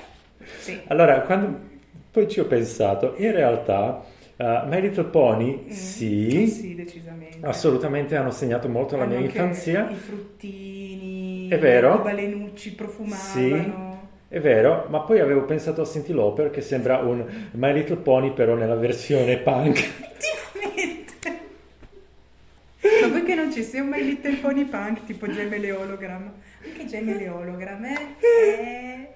[0.58, 0.80] Sì.
[0.88, 1.58] Allora, quando
[2.10, 4.02] poi ci ho pensato, in realtà
[4.64, 7.38] uh, My Little Pony, Mm, sì, Sì, decisamente.
[7.46, 9.88] assolutamente hanno segnato molto la Hanno mia anche infanzia.
[9.90, 11.96] I fruttini, È vero.
[11.96, 14.08] i balenucci Sì, profumavano.
[14.28, 18.32] è vero, ma poi avevo pensato a Cindy Lauper che sembra un My Little Pony
[18.32, 19.78] però nella versione punk.
[20.54, 21.12] Effettivamente.
[23.02, 26.30] Ma poi che non ci sia un My Little Pony Punk tipo Gemele Hologram.
[26.64, 27.98] Anche Gemele Hologram, eh?
[28.44, 29.08] Eh,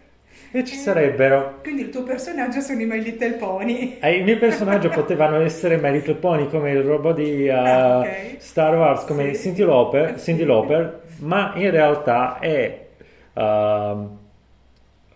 [0.50, 1.58] E ci sarebbero.
[1.62, 3.98] Quindi il tuo personaggio sono i My Little Pony.
[4.00, 7.98] Eh, il mio personaggio potevano essere My Little Pony come il robot di uh, Ah,
[8.00, 8.36] ok.
[8.38, 9.42] Star Wars, come Sì.
[9.42, 10.24] Cindy Lauper, Sì.
[10.30, 12.86] Cyndi Lauper, ma in realtà è...
[13.34, 14.18] ehm,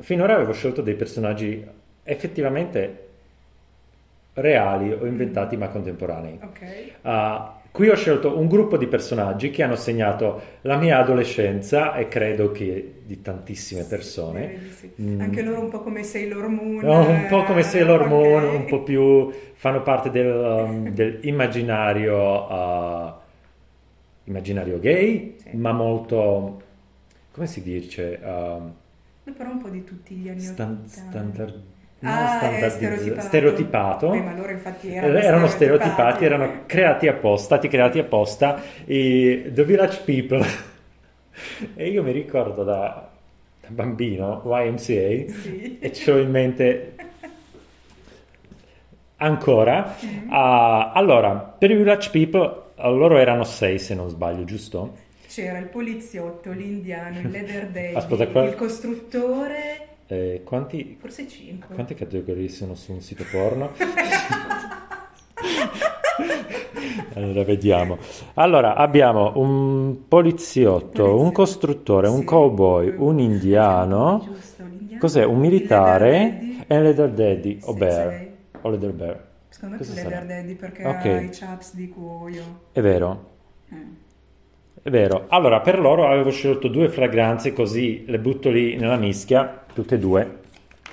[0.00, 1.64] finora avevo scelto dei personaggi
[2.04, 2.98] effettivamente
[4.34, 6.38] reali o inventati ma contemporanei.
[6.42, 6.60] Ok.
[7.02, 12.06] Uh, qui ho scelto un gruppo di personaggi che hanno segnato la mia adolescenza e
[12.06, 14.58] credo che di tantissime persone.
[14.76, 14.92] Sì.
[15.00, 15.20] Mm.
[15.20, 16.84] Anche loro un po' come Sailor Moon.
[16.84, 22.16] No, un po' come eh, Sailor Moon, un po' più fanno parte del, um, dell'immaginario
[22.52, 23.12] uh,
[24.24, 25.56] immaginario gay, Sì.
[25.56, 26.60] ma molto,
[27.32, 28.72] come si dice, um,
[29.34, 30.88] Però un po' di tutti gli anni stan- 80.
[30.88, 31.62] standard-
[32.02, 33.20] non Ah, stereotipato.
[33.20, 34.08] stereotipato.
[34.10, 39.42] Beh, ma loro infatti Eh, erano, erano stereotipati, erano creati apposta, stati creati apposta i
[39.48, 40.46] The Village People.
[41.76, 43.08] E io mi ricordo da,
[43.60, 45.78] da bambino YMCA Sì.
[45.80, 46.94] e ce l'ho in mente
[49.16, 49.94] ancora.
[50.28, 54.96] Ah, allora, per i Village People, eh, loro erano sei se non sbaglio, giusto?
[55.28, 61.74] C'era il poliziotto, l'indiano, il leather daddy, Aspetta, qua- il costruttore, Eh, quanti, forse cinque.
[61.74, 63.70] quante categorie sono su un sito porno?
[67.14, 67.98] Allora, vediamo.
[68.34, 74.26] Allora, abbiamo un poliziotto, un costruttore, un cowboy, un indiano.
[74.98, 75.24] Cos'è?
[75.24, 78.26] Un il militare e un leather daddy o bear.
[78.62, 79.24] O leather bear.
[79.48, 81.04] Secondo me più leather daddy perché Ok.
[81.04, 82.42] ha i chaps di cuoio.
[82.72, 83.30] È vero,
[83.72, 83.92] Mm.
[84.82, 85.26] è vero.
[85.28, 89.98] Allora, per loro avevo scelto due fragranze così le butto lì nella mischia, tutte e
[89.98, 90.40] due.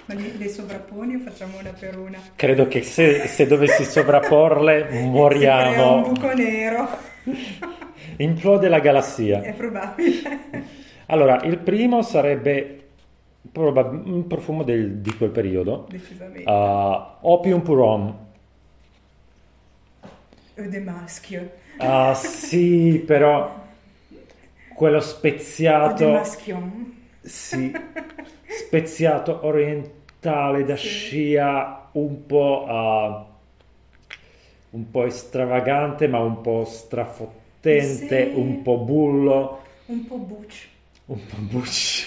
[0.06, 2.18] Ma le sovrapponi o facciamo una per una?
[2.36, 6.02] Credo che se, se dovessi sovrapporle Si crea un moriamo.
[6.02, 6.88] buco nero,
[8.18, 9.42] Implode la galassia.
[9.42, 10.40] è probabile.
[11.08, 12.88] Allora, il primo sarebbe
[13.52, 15.86] probab- un profumo del- di quel periodo.
[15.90, 16.50] Decisamente.
[16.50, 18.18] Uh, Opium Purom.
[20.58, 21.52] Ode maschio.
[21.78, 23.64] Ah, sì, però
[24.74, 26.94] quello Ode speziato, maschion.
[27.22, 27.72] sì,
[28.50, 30.88] speziato orientale da Sì.
[30.88, 33.26] scia, un po', ah,
[34.72, 38.40] un po' estravagante, ma un po' strafottente, Sì.
[38.40, 40.68] un po' bullo, Un po' butch.
[41.08, 42.06] un po' bucci.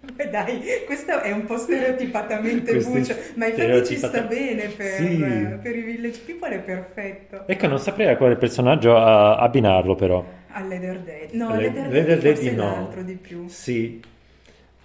[0.14, 5.58] Beh, dai, questo è un po' stereotipatamente butch, ma infatti ci sta bene per, Sì.
[5.60, 7.46] per i village people, è perfetto.
[7.46, 10.24] Ecco, non saprei a quale personaggio ah, abbinarlo, però.
[10.52, 11.36] Al leather daddy.
[11.36, 12.90] No, Le- leather Leather forse è no.
[13.02, 13.48] di più.
[13.48, 14.00] Sì,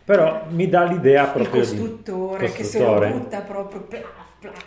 [0.06, 3.10] però mi dà l'idea Il proprio di costruttore, che se lo costruttore.
[3.12, 4.04] butta proprio plaf,
[4.40, 4.64] plaf,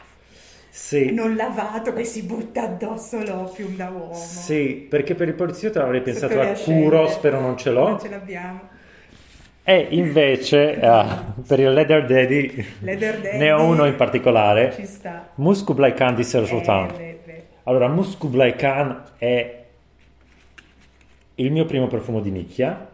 [0.71, 4.15] Sì, non lavato che si butta addosso l'opium da uomo.
[4.15, 6.53] sì, perché per il poliziotto avrei pensato a.
[6.53, 7.89] Curo, spero non ce l'ho.
[7.89, 8.61] Non ce l'abbiamo.
[9.69, 14.87] E invece ah, per il Leather Daddy Leather daddy ne ho uno in particolare, Ci
[14.87, 15.31] sta.
[15.35, 17.45] Mus Kublai Khan di Serge Eh, beh.
[17.65, 19.65] Allora, Mus Kublai Khan è
[21.35, 22.89] il mio primo profumo di nicchia,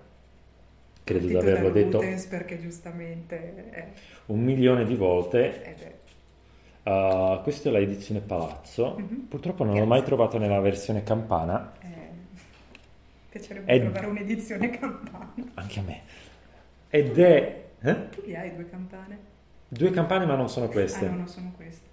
[1.12, 3.86] credo di averlo detto Rutens perché giustamente è,
[4.26, 5.74] un milione di volte.
[5.78, 6.90] beh.
[6.90, 9.26] Ah, questa è la edizione Palazzo, Mhm.
[9.28, 11.86] purtroppo non l'ho mai trovato nella versione campana, Eh,
[13.30, 15.32] piacerebbe È- trovare un'edizione campana.
[15.54, 16.00] anche a me.
[16.90, 17.62] Ed è...
[17.80, 18.08] eh?
[18.10, 19.18] Tu li hai due campane?
[19.68, 21.06] Due campane ma non sono Ah queste.
[21.08, 21.90] no, non sono queste.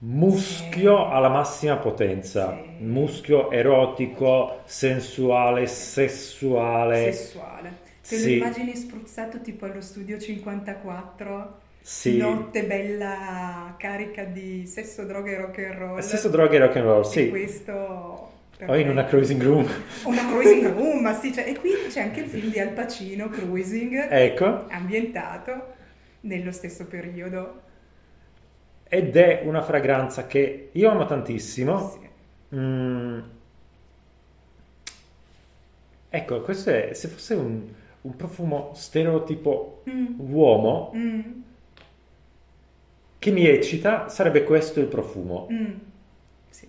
[0.00, 1.12] Muschio Sì.
[1.12, 2.84] alla massima potenza, Sì.
[2.84, 7.12] muschio erotico, sensuale, sessuale.
[7.12, 7.72] Sessuale.
[8.08, 8.38] Te Sì.
[8.38, 11.60] lo immagini spruzzato tipo allo studio 54?
[11.80, 12.16] Sì.
[12.16, 15.98] Notte bella carica di sesso, droga e rock and roll.
[16.00, 17.28] Stesso droga e rock and roll, E sì.
[17.28, 18.32] questo...
[18.66, 19.66] O in una cruising room.
[20.04, 23.28] Una cruising room, ma sì, cioè, e qui c'è anche il film di Al Pacino,
[23.28, 25.74] Cruising, Ecco, ambientato
[26.22, 27.62] nello stesso periodo.
[28.88, 31.90] ed è una fragranza che io amo tantissimo.
[32.50, 32.56] Sì.
[32.56, 33.18] Mm.
[36.10, 37.68] Ecco, questo è, se fosse un,
[38.08, 41.20] un profumo stereotipo Mm, uomo mm,
[43.18, 45.48] che mi eccita, sarebbe questo il profumo.
[45.50, 45.66] mm,
[46.50, 46.68] sì.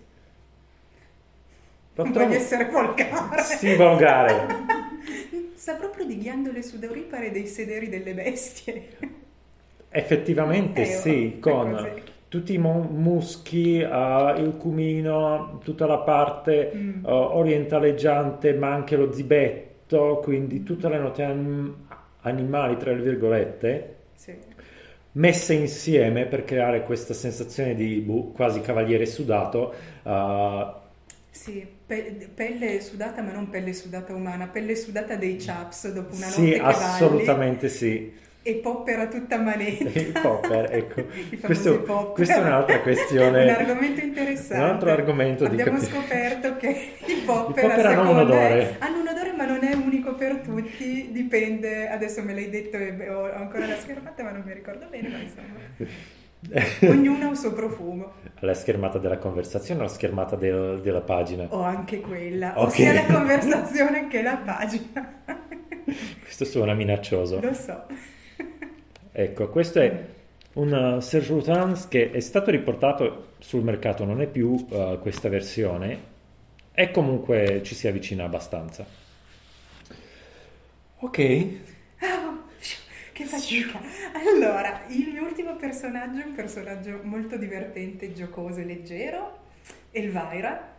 [1.96, 3.42] Non trovo- voglio essere volgare.
[3.44, 4.48] Sì, volgare.
[5.56, 8.88] Sa proprio di ghiandole sudauripare dei sederi delle bestie.
[9.90, 17.06] Effettivamente Eh, sì, con tutti i mu- muschi, eh, il cumino, tutta la parte Mm.
[17.06, 19.69] eh, orientaleggiante, ma anche lo zibetto,
[20.24, 21.76] quindi tutte le note anim-
[22.22, 24.38] animali, tra le virgolette, Sì.
[25.14, 29.74] messe insieme per creare questa sensazione di boh, quasi cavaliere sudato.
[30.04, 30.74] eh,
[31.32, 36.26] Sì, pe- pelle sudata, ma non pelle sudata umana, pelle sudata dei chaps dopo una
[36.26, 38.14] sì, notte che assolutamente sì.
[38.50, 40.00] E poppera tutta manetta.
[40.00, 41.04] Il popper, ecco.
[41.46, 42.14] Questo- popper.
[42.14, 43.44] questa è un'altra questione.
[43.44, 44.64] Un argomento interessante.
[44.64, 46.68] Un altro argomento di Abbiamo scoperto che
[47.06, 48.76] i popper, popper a hanno un odore.
[48.80, 53.10] hanno un odore, ma non è unico per tutti, dipende, adesso me l'hai detto e
[53.10, 56.92] ho ancora la schermata, ma non mi ricordo bene, ma insomma.
[56.94, 58.14] Ognuno ha il suo profumo.
[58.40, 61.46] La schermata della conversazione o la schermata del- della pagina?
[61.50, 62.66] O anche quella, Ok.
[62.66, 65.18] o sia la conversazione che la pagina.
[66.22, 67.40] Questo suona minaccioso.
[67.42, 67.86] Lo so.
[69.12, 70.06] Ecco, questo è
[70.54, 76.18] un Serge Lutens che è stato riportato sul mercato, non è più uh, questa versione,
[76.74, 78.86] e comunque ci si avvicina abbastanza.
[81.02, 81.20] Ok,
[82.00, 82.38] Ah,
[83.12, 83.82] Che fatica.
[84.14, 89.40] Allora, il mio ultimo personaggio è un personaggio molto divertente, giocoso e leggero,
[89.92, 90.76] Elvira,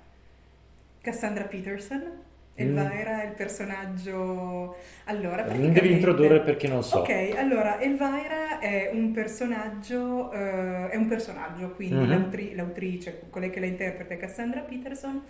[1.03, 2.28] Cassandra Peterson.
[2.62, 4.76] Elvira è il personaggio...
[5.04, 6.98] Allora, Non devi praticamente- introdurre perché non so.
[6.98, 12.08] Ok, allora Elvira è un personaggio, eh, è un personaggio, quindi Mhm.
[12.08, 15.22] l'autri- l'autrice, colei che la interpreta è Cassandra Peterson.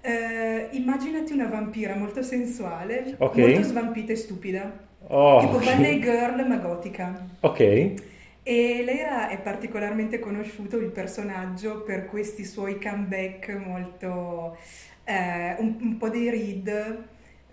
[0.00, 3.36] Eh, immaginati una vampira molto sensuale, Ok.
[3.38, 4.70] molto svampita e stupida,
[5.06, 5.64] Oh, tipo ok.
[5.64, 7.26] Valley Girl ma gotica.
[7.40, 7.60] Ok.
[7.60, 14.58] E lei era- è particolarmente conosciuto il personaggio per questi suoi comeback molto,
[15.04, 17.04] eh, un, un po' dei read,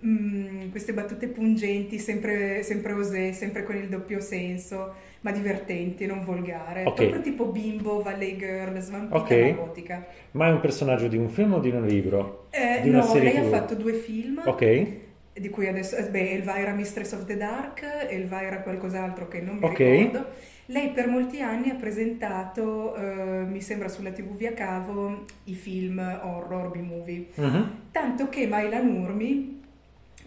[0.06, 6.24] mm, queste battute pungenti, sempre, sempre osè, sempre con il doppio senso, ma divertenti, non
[6.24, 6.86] volgare.
[6.86, 6.94] Ok.
[6.96, 9.32] Proprio tipo bimbo, valley girl, svampita Ok.
[9.38, 10.08] ma gotica.
[10.32, 12.48] Ma è un personaggio di un film o di un libro?
[12.52, 13.50] Eh, Di una no, serie lei ha TV?
[13.50, 14.42] fatto due film.
[14.46, 15.00] Ok.
[15.34, 19.66] di cui adesso, eh, beh, Elvira Mistress of the Dark, Elvira qualcos'altro che non mi
[19.66, 19.78] Ok.
[19.80, 20.28] ricordo.
[20.72, 26.00] Lei per molti anni ha presentato, eh, mi sembra sulla TV via cavo, i film
[26.00, 27.28] horror, B-movie.
[27.36, 29.62] Mhm, Tanto che Maila Nurmi,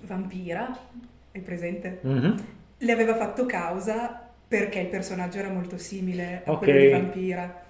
[0.03, 0.77] vampira,
[1.31, 1.99] è presente?
[2.03, 2.45] mhm.
[2.77, 6.59] Le aveva fatto causa perché il personaggio era molto simile a Ok.
[6.59, 7.64] quello di vampira.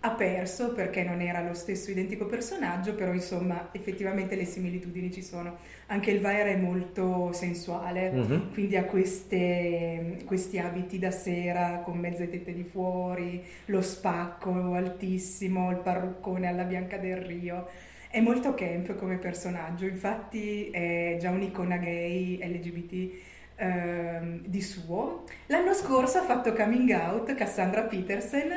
[0.00, 5.22] Ha perso perché non era lo stesso identico personaggio, però insomma effettivamente le similitudini ci
[5.22, 5.56] sono.
[5.86, 8.52] Anche il Vaira è molto sensuale, Mhm.
[8.52, 15.70] quindi ha queste- questi abiti da sera con mezze tette di fuori, lo spacco altissimo,
[15.72, 17.66] il parruccone alla Bianca del Rio.
[18.08, 23.10] È molto camp come personaggio, infatti è già un'icona gay LGBT
[23.56, 25.24] ehm, di suo.
[25.46, 28.52] L'anno scorso ha fatto coming out Cassandra Peterson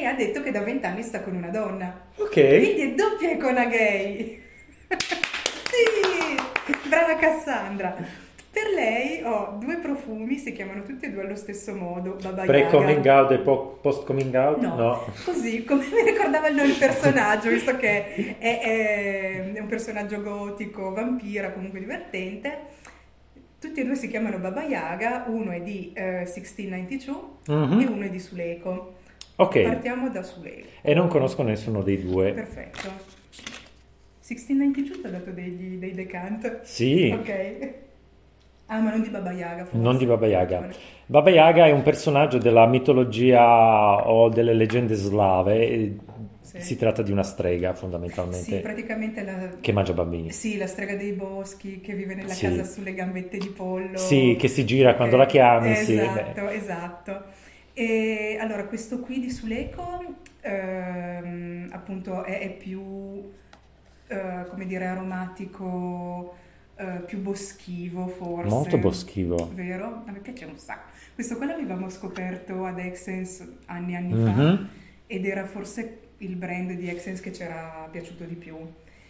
[0.00, 2.08] e ha detto che da vent'anni sta con una donna.
[2.16, 2.32] Ok.
[2.32, 4.40] Quindi è doppia icona gay.
[5.70, 7.96] sì, brava Cassandra.
[8.52, 12.50] Per lei ho due profumi, si chiamano tutti e due allo stesso modo, Baba Yaga.
[12.68, 14.58] Pre-coming out e po- post-coming out?
[14.58, 20.92] No, così come mi ricordava il personaggio, visto che è, è- è un personaggio gotico,
[20.92, 22.58] vampira, comunque divertente.
[23.60, 27.14] Tutti e due si chiamano Baba Yaga, uno è di eh, 1692
[27.46, 27.80] Mhm.
[27.80, 28.94] e uno è di Suleco.
[29.40, 29.62] Ok.
[29.62, 30.66] Partiamo da Suleco.
[30.82, 32.32] E non conosco nessuno dei due.
[32.32, 32.88] Perfetto.
[34.20, 36.60] 1692 ti ha dato degli, dei decant.
[36.62, 37.10] Sì.
[37.18, 37.68] Ok.
[38.66, 39.78] Ah, ma non di Baba Yaga, forse.
[39.78, 40.68] Non di Baba Yaga.
[41.06, 45.96] Baba Yaga è un personaggio della mitologia o delle leggende slave.
[46.42, 46.60] Sì.
[46.60, 49.50] Si tratta di una strega, Sì, fondamentalmente, praticamente la...
[49.60, 50.30] che mangia bambini.
[50.32, 52.46] Sì, la strega dei boschi che vive nella Sì.
[52.46, 53.96] casa sulle gambette di pollo.
[53.96, 57.22] Sì, che si gira quando Ok, la chiami, sì, Esatto, esatto.
[57.72, 63.30] E allora, questo qui di Suleco, ehm, appunto, è, è più,
[64.08, 66.34] eh, come dire, aromatico,
[66.76, 68.48] eh, più boschivo forse.
[68.48, 69.50] Molto boschivo.
[69.54, 70.02] Vero?
[70.06, 70.88] A me piace un sacco.
[71.14, 74.34] Questo qua l'avevamo scoperto ad Essence anni e anni Mhm.
[74.34, 74.68] fa
[75.06, 78.56] ed era forse il brand di Essence che ci era piaciuto di più.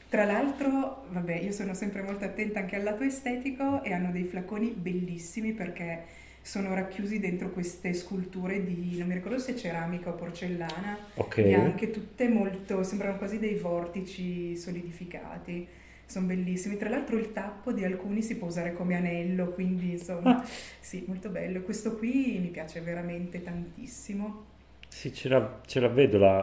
[0.09, 4.25] Tra l'altro, vabbè, io sono sempre molto attenta anche al lato estetico e hanno dei
[4.25, 6.03] flaconi bellissimi perché
[6.51, 11.43] sono racchiusi dentro queste sculture di, non mi ricordo se ceramica o porcellana, Ok.
[11.43, 15.65] bianche, tutte molto, sembrano quasi dei vortici solidificati.
[16.07, 16.77] Sono bellissimi.
[16.77, 20.45] Tra l'altro il tappo di alcuni si può usare come anello, quindi insomma, Ah.
[20.81, 21.61] sì, molto bello.
[21.61, 24.47] Questo qui mi piace veramente tantissimo.
[24.89, 26.35] Sì, ce la, ce la vedo la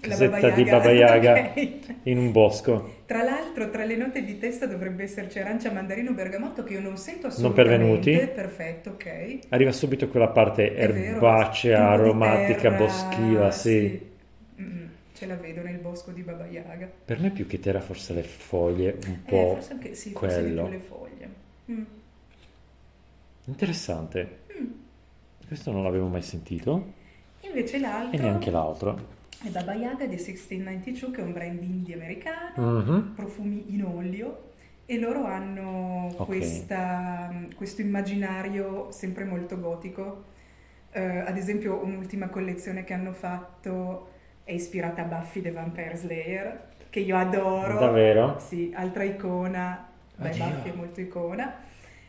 [0.00, 0.64] La casetta Baba di.
[0.64, 1.94] Baba Yaga Ok.
[2.04, 3.01] in un bosco.
[3.12, 6.96] Tra l'altro, tra le note di testa dovrebbe esserci arancia, mandarino, bergamotto che io non
[6.96, 8.10] sento Non assolutamente.
[8.10, 8.32] pervenuti?
[8.34, 9.38] Perfetto, ok.
[9.50, 14.00] Arriva subito quella parte È vero, erbacea, di aromatica, terra, boschiva, sì.
[14.58, 16.90] Mm, ce la vedo nel bosco di Baba Yaga.
[17.04, 20.40] Per me più che terra forse le foglie, un Eh, po' forse anche sì, forse
[20.40, 20.62] quello.
[20.62, 21.28] più le foglie.
[21.70, 21.82] Mm.
[23.44, 24.38] Interessante.
[24.58, 24.66] Mm.
[25.46, 26.92] Questo non l'avevo mai sentito
[27.40, 29.11] Invece l'altro e neanche l'altro.
[29.44, 33.12] È Baba Yaga di 1692, che è un brand indie americano, Mhm.
[33.14, 34.50] profumi in olio.
[34.86, 36.26] E loro hanno Ok.
[36.26, 40.24] questa- questo immaginario sempre molto gotico.
[40.92, 44.10] Eh, ad esempio, un'ultima collezione che hanno fatto
[44.44, 47.78] è ispirata a Buffy the Vampire Slayer, che io adoro.
[47.78, 48.38] Davvero?
[48.38, 49.88] Sì, altra icona.
[50.16, 50.28] Beh.
[50.28, 51.54] Buffy è molto icona.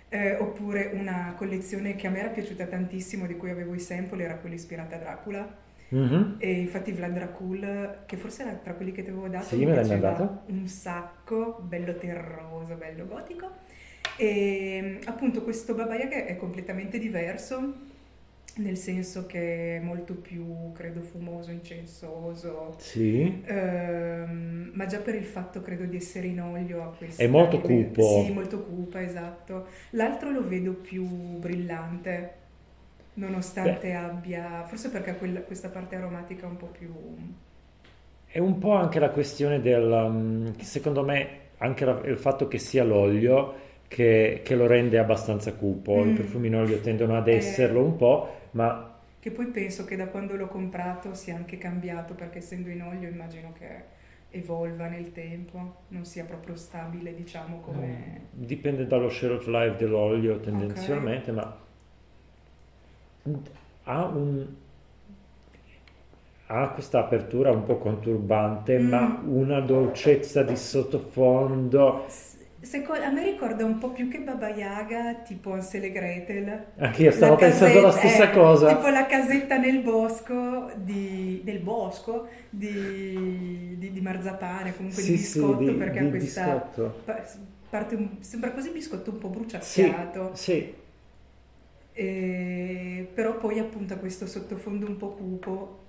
[0.10, 4.24] Eh, oppure una collezione che a me era piaciuta tantissimo, di cui avevo i sample,
[4.24, 5.62] era quella ispirata a Dracula.
[5.90, 6.36] Mhm.
[6.40, 9.66] E infatti Vlad Dracul, che forse era tra quelli che ti avevo dato, Sì, mi
[9.66, 10.42] me l'hai piaceva mandato.
[10.48, 13.50] un sacco, bello terroso, bello gotico.
[14.18, 17.74] E appunto questo Baba Yaga è completamente diverso,
[18.58, 23.42] nel senso che è molto più, credo, fumoso, incensoso, Sì.
[23.46, 27.24] Ehm, ma già per il fatto, credo, di essere in olio a questa...
[27.24, 28.02] È molto cupo.
[28.26, 29.68] Sì, molto cupa, esatto.
[29.92, 32.42] L'altro lo vedo più brillante.
[33.16, 33.96] Nonostante Beh.
[33.96, 36.94] abbia, forse perché quella, questa parte aromatica è un po' più...
[38.26, 42.58] È un po' anche la questione del, um, secondo me, anche la, il fatto che
[42.58, 43.54] sia l'olio
[43.88, 46.10] che, che lo rende abbastanza cupo, mm.
[46.10, 47.84] i profumi in olio tendono ad esserlo eh.
[47.84, 48.90] un po', ma...
[49.20, 53.08] Che poi penso che da quando l'ho comprato sia anche cambiato, perché essendo in olio
[53.08, 53.92] immagino che
[54.32, 58.30] evolva nel tempo, non sia proprio stabile, diciamo, come...
[58.32, 61.44] Dipende dallo shelf life dell'olio tendenzialmente, okay.
[61.44, 61.58] ma
[63.84, 64.46] ha, un,
[66.48, 68.88] ha questa apertura un po' conturbante, mm.
[68.88, 72.06] ma una dolcezza di sottofondo.
[72.60, 76.66] Secondo, a me ricorda un po' più che Baba Yaga, tipo Ansel e Gretel.
[76.78, 78.76] Anche io stavo pensando la stessa eh, cosa.
[78.76, 85.18] Tipo la casetta nel bosco di, nel bosco di, di, di marzapane, comunque sì, di
[85.18, 86.70] biscotto, sì, perché ha questa
[87.70, 90.32] parte, sembra quasi biscotto un po' bruciacchiato.
[90.34, 90.74] Sì, sì.
[91.94, 95.82] E, però poi appunto questo sottofondo un po' cupo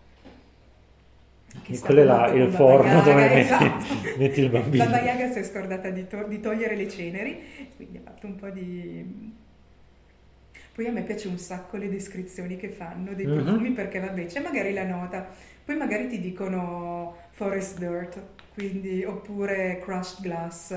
[1.63, 3.85] che quello è là il forno Yaga, dove metti, esatto.
[4.19, 4.85] metti, il bambino.
[4.85, 7.43] Baba Yaga si è scordata di, to- di, togliere le ceneri,
[7.77, 9.33] quindi ha fatto un po' di...
[10.75, 13.45] Poi a me piace un sacco le descrizioni che fanno dei mm-hmm.
[13.45, 15.29] profumi perché vabbè c'è magari la nota,
[15.65, 18.21] poi magari ti dicono forest dirt,
[18.53, 20.77] quindi, oppure crushed glass,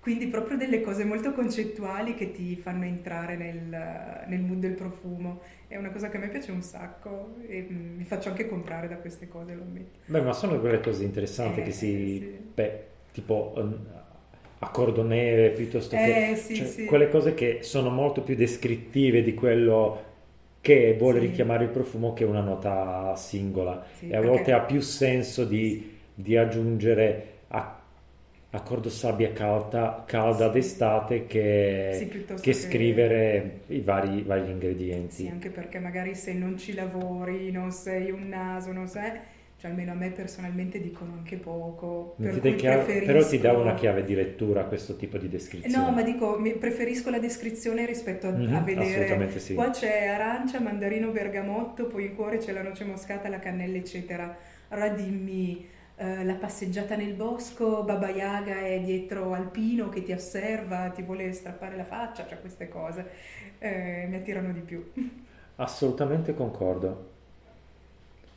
[0.00, 5.40] quindi proprio delle cose molto concettuali che ti fanno entrare nel, nel mood del profumo.
[5.68, 8.88] È una cosa che a me piace un sacco e mm, mi faccio anche comprare
[8.88, 9.98] da queste cose, lo ammetto.
[10.06, 12.18] Beh, ma sono quelle cose interessanti eh, che si...
[12.18, 12.38] Sì.
[12.54, 13.76] Beh, tipo um,
[14.60, 16.30] accordo neve piuttosto che...
[16.30, 16.84] Eh, sì, cioè, sì.
[16.86, 20.08] Quelle cose che sono molto più descrittive di quello
[20.62, 23.84] che vuole richiamare il profumo che una nota singola.
[24.00, 27.79] e a volte ha più senso di, di aggiungere a
[28.50, 30.52] accordo sabbia calda, calda sì.
[30.52, 35.14] d'estate che, sì, che, che, scrivere i vari, vari, ingredienti.
[35.14, 39.38] Sì, anche perché magari se non ci lavori, non sei un naso, non sai...
[39.60, 42.14] Cioè almeno a me personalmente dicono anche poco.
[42.18, 43.12] Per ti chiave, preferisco...
[43.12, 45.76] Però ti dà una chiave di lettura questo tipo di descrizione.
[45.76, 49.38] No, ma dico, preferisco la descrizione rispetto a, mm-hmm, a vedere...
[49.38, 49.52] Sì.
[49.52, 54.34] Qua c'è arancia, mandarino, bergamotto, poi in cuore c'è la noce moscata, la cannella, eccetera.
[54.68, 55.66] Allora dimmi
[56.00, 61.02] eh, la passeggiata nel bosco, Baba Yaga è dietro al pino che ti osserva, ti
[61.02, 63.06] vuole strappare la faccia, cioè queste cose
[63.58, 64.82] eh, mi attirano di più.
[65.56, 67.08] Assolutamente concordo.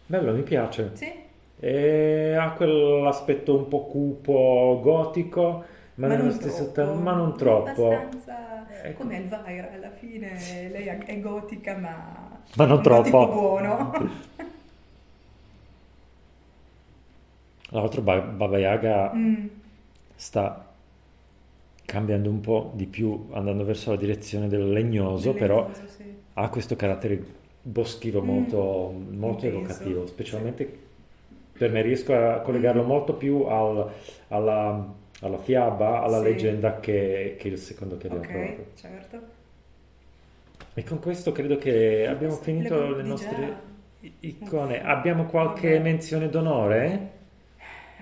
[0.07, 0.91] Bello, mi piace.
[0.95, 1.09] Sì.
[1.57, 5.63] E ha quell'aspetto un po' cupo, gotico,
[5.95, 7.93] ma, ma nello stesso tempo, ma non troppo.
[7.93, 9.03] Abbastanza ecco.
[9.03, 13.25] come Elvira, alla fine lei è gotica, ma, ma non troppo.
[13.27, 13.93] buono.
[17.73, 19.45] L'altro Baba Yaga mm.
[20.13, 20.71] sta
[21.85, 26.03] cambiando un po' di più, andando verso la direzione del legnoso, del però legnoso, sì.
[26.33, 27.23] ha questo carattere
[27.63, 28.25] boschivo mm.
[28.25, 31.37] molto, molto evocativo, specialmente sì.
[31.57, 32.87] per me riesco a collegarlo mm.
[32.87, 33.89] molto più al,
[34.27, 36.23] alla, alla, fiaba, alla sì.
[36.25, 38.69] leggenda che, che, il secondo che abbiamo okay, provato.
[38.75, 39.21] certo.
[40.75, 43.55] E con questo credo che abbiamo finito le, le nostre
[44.19, 44.83] icone.
[44.83, 47.21] Abbiamo qualche menzione d'onore?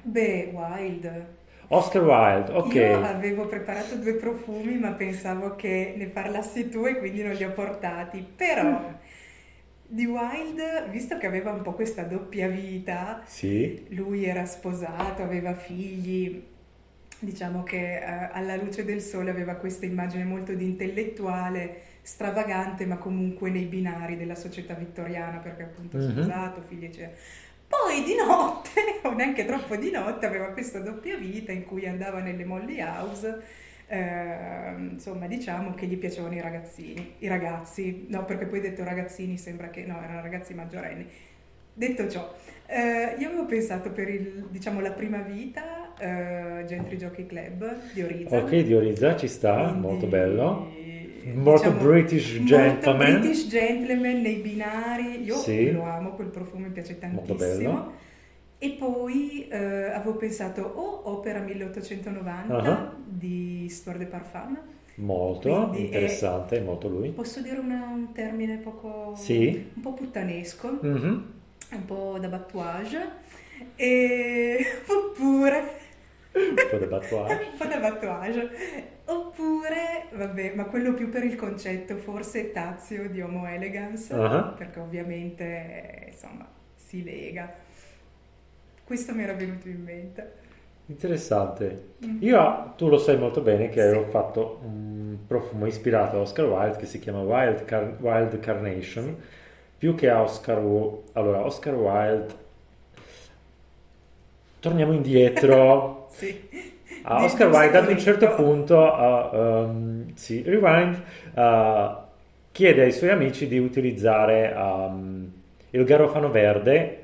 [0.04, 1.40] Beh, Wild.
[1.74, 2.74] Oscar Wilde, ok.
[2.74, 7.46] Io avevo preparato due profumi, ma pensavo che ne parlassi tu e quindi non li
[7.46, 8.26] ho portati.
[8.36, 8.94] Però mm.
[9.88, 13.86] di Wilde, visto che aveva un po' questa doppia vita, sì.
[13.90, 16.44] lui era sposato, aveva figli,
[17.20, 22.98] diciamo che eh, alla luce del sole aveva questa immagine molto di intellettuale, stravagante, ma
[22.98, 26.10] comunque nei binari della società vittoriana, perché appunto mm-hmm.
[26.10, 27.16] sposato, figli eccetera.
[27.72, 32.20] Poi di notte, o neanche troppo di notte, aveva questa doppia vita in cui andava
[32.20, 33.42] nelle molly house.
[33.88, 39.38] Eh, insomma, diciamo che gli piacevano i ragazzini, i ragazzi, no, perché poi detto ragazzini
[39.38, 41.08] sembra che no, erano ragazzi maggiorenni.
[41.74, 42.34] Detto ciò,
[42.66, 48.04] eh, io avevo pensato per il, diciamo, la prima vita, eh, Gentry Jockey Club di
[48.04, 48.38] Oriza.
[48.38, 50.72] Ok, di Oriza ci sta, Quindi, molto bello
[51.34, 53.12] molto diciamo, British gentleman.
[53.12, 55.24] Molto British gentleman nei binari.
[55.24, 55.72] Io sì.
[55.72, 58.00] lo amo, quel profumo mi piace tantissimo.
[58.58, 63.04] E poi eh, avevo pensato o Opera 1890 uh-huh.
[63.06, 64.60] di Store de Parfum.
[64.96, 67.10] Molto Quindi interessante, è, molto lui.
[67.10, 69.14] Posso dire una, un termine poco...
[69.16, 69.72] Sì.
[69.74, 71.22] Un po' puttanesco, mm-hmm.
[71.72, 73.10] un po' da batouage.
[73.76, 74.64] E...
[74.86, 75.80] Oppure
[76.34, 77.34] un po' da battuage.
[77.52, 78.50] un po' da battuage.
[79.12, 84.54] Oppure, vabbè, ma quello più per il concetto, forse Tazio di Homo Elegance, uh-huh.
[84.56, 87.54] perché ovviamente, insomma, si lega.
[88.84, 90.34] Questo mi era venuto in mente.
[90.86, 91.96] Interessante.
[92.06, 92.18] Mm.
[92.22, 93.96] Io, tu lo sai molto bene che Sì.
[93.96, 99.16] ho fatto un profumo ispirato a Oscar Wilde che si chiama Wild, Car- Wild Carnation,
[99.78, 101.10] più che a Oscar Wilde.
[101.14, 102.34] Allora, Oscar Wilde,
[104.60, 106.00] torniamo indietro.
[106.12, 106.50] Sì.
[107.04, 111.02] A Di- Oscar Wilde ad un certo punto, uh, um, sì, Rewind,
[111.36, 111.96] uh,
[112.52, 115.32] chiede ai suoi amici di utilizzare um,
[115.72, 116.98] il garofano verde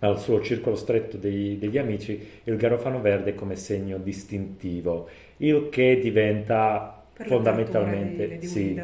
[0.00, 5.08] al suo circolo stretto dei- degli amici, il garofano verde come segno distintivo,
[5.38, 8.80] il che diventa Per fondamentalmente di, di sì,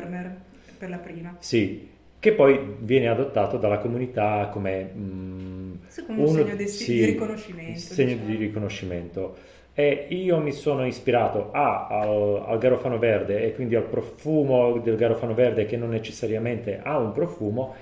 [0.79, 1.37] per la prima.
[1.41, 1.89] sì,
[2.19, 5.73] che poi viene adottato dalla comunità come mm,
[6.07, 7.79] come un uno- segno di, sì, di riconoscimento.
[7.81, 8.31] segno diciamo.
[8.31, 9.37] di riconoscimento.
[9.73, 14.97] E io mi sono ispirato A, al, al garofano verde e quindi al profumo del
[14.97, 17.75] garofano verde che non necessariamente ha un profumo.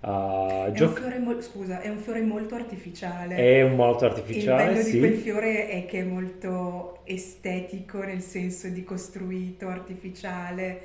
[0.00, 3.50] a È un, gioc- fiore mol- scusa, è un fiore molto artificiale.
[3.50, 4.90] è un molto Il artificiale, bello sì.
[4.90, 10.80] di quel fiore è che è molto estetico, nel senso di costruito, artificiale,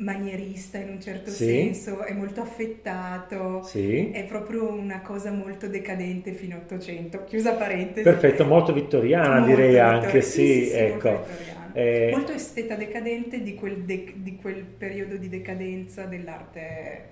[0.00, 1.44] manierista in un certo Sì.
[1.44, 4.10] senso, è molto affettato, Sì.
[4.10, 7.24] è proprio una cosa molto decadente fino all'Ottocento.
[7.24, 8.02] Chiusa parentesi.
[8.02, 11.08] Perfetto, molto vittoriana Molto direi vittoria- anche, sì, sì, ecco.
[11.10, 11.58] molto vittoriana.
[11.72, 17.04] Eh, Molto esteta decadente di quel, de- di quel periodo di decadenza dell'arte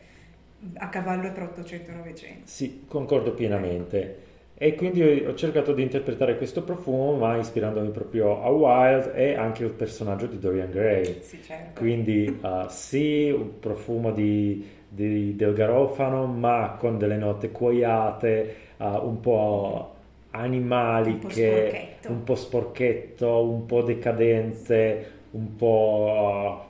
[0.78, 2.40] a cavallo tra 800 e 900.
[2.44, 4.26] Sì, concordo pienamente.
[4.60, 9.62] E quindi ho cercato di interpretare questo profumo, ma ispirandomi proprio a Wilde e anche
[9.62, 11.20] al personaggio di Dorian Gray.
[11.22, 11.78] Sì, certo.
[11.78, 18.84] Quindi uh, sì, un profumo di, di- del garofano, ma con delle note cuoiate, uh,
[19.06, 19.94] un po'
[20.30, 22.08] animaliche, Un po' sporchetto.
[22.10, 26.64] un po' sporchetto, un po' decadente, un po'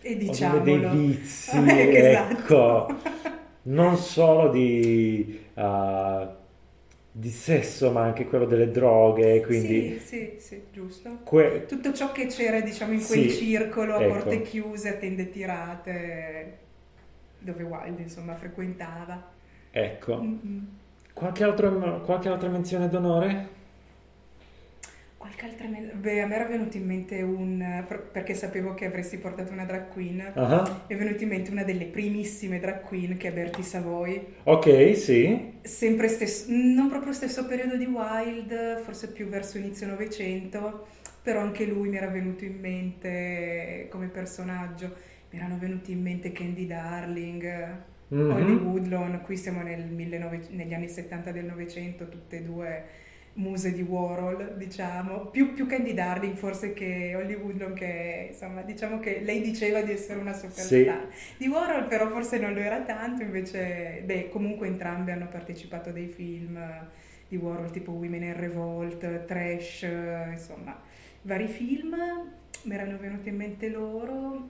[0.00, 0.62] E uh, diciamolo.
[0.62, 1.56] dei vizi,
[1.96, 2.32] esatto.
[2.32, 2.86] ecco,
[3.62, 6.28] non solo di, uh,
[7.10, 11.18] di sesso, ma anche quello delle droghe, quindi Sì, sì, sì, giusto.
[11.24, 14.06] que- Tutto ciò che c'era, diciamo, in quel Sì, circolo a ecco.
[14.06, 16.58] porte chiuse, a tende tirate,
[17.38, 19.30] dove Wilde, insomma, frequentava.
[19.70, 20.14] ecco.
[20.20, 20.66] Mm-mm.
[21.12, 23.48] Qualche, altro- qualche altra menzione d'onore?
[25.28, 25.68] Qualche altra...
[25.68, 27.84] me- Beh, a me era venuto in mente un...
[27.86, 30.16] per- perché sapevo che avresti portato una drag queen.
[30.88, 34.26] Mi è venuta in mente una delle primissime drag queen che è Bertie Savoy.
[34.44, 35.56] Ok, sì.
[35.62, 40.86] Sempre stesso, non proprio stesso periodo di Wilde, forse più verso inizio Novecento,
[41.22, 44.94] però anche lui mi era venuto in mente come personaggio.
[45.30, 48.30] Mi erano venuti in mente Candy Darling, Mhm.
[48.30, 52.84] Holly Woodlawn, qui siamo nel 19 negli anni 70 del Novecento, tutte e due
[53.34, 55.26] muse di Warhol, diciamo.
[55.26, 59.92] Più, più Candy Darling forse che Holly Woodlawn, che insomma, diciamo che lei diceva di
[59.92, 61.06] essere una superstar.
[61.36, 65.92] Di Warhol però forse non lo era tanto, invece, beh, comunque entrambe hanno partecipato a
[65.92, 66.58] dei film
[67.28, 69.86] di Warhol tipo Women in Revolt, Trash,
[70.30, 70.76] insomma,
[71.22, 71.94] vari film.
[72.64, 74.48] Mi erano venuti in mente loro.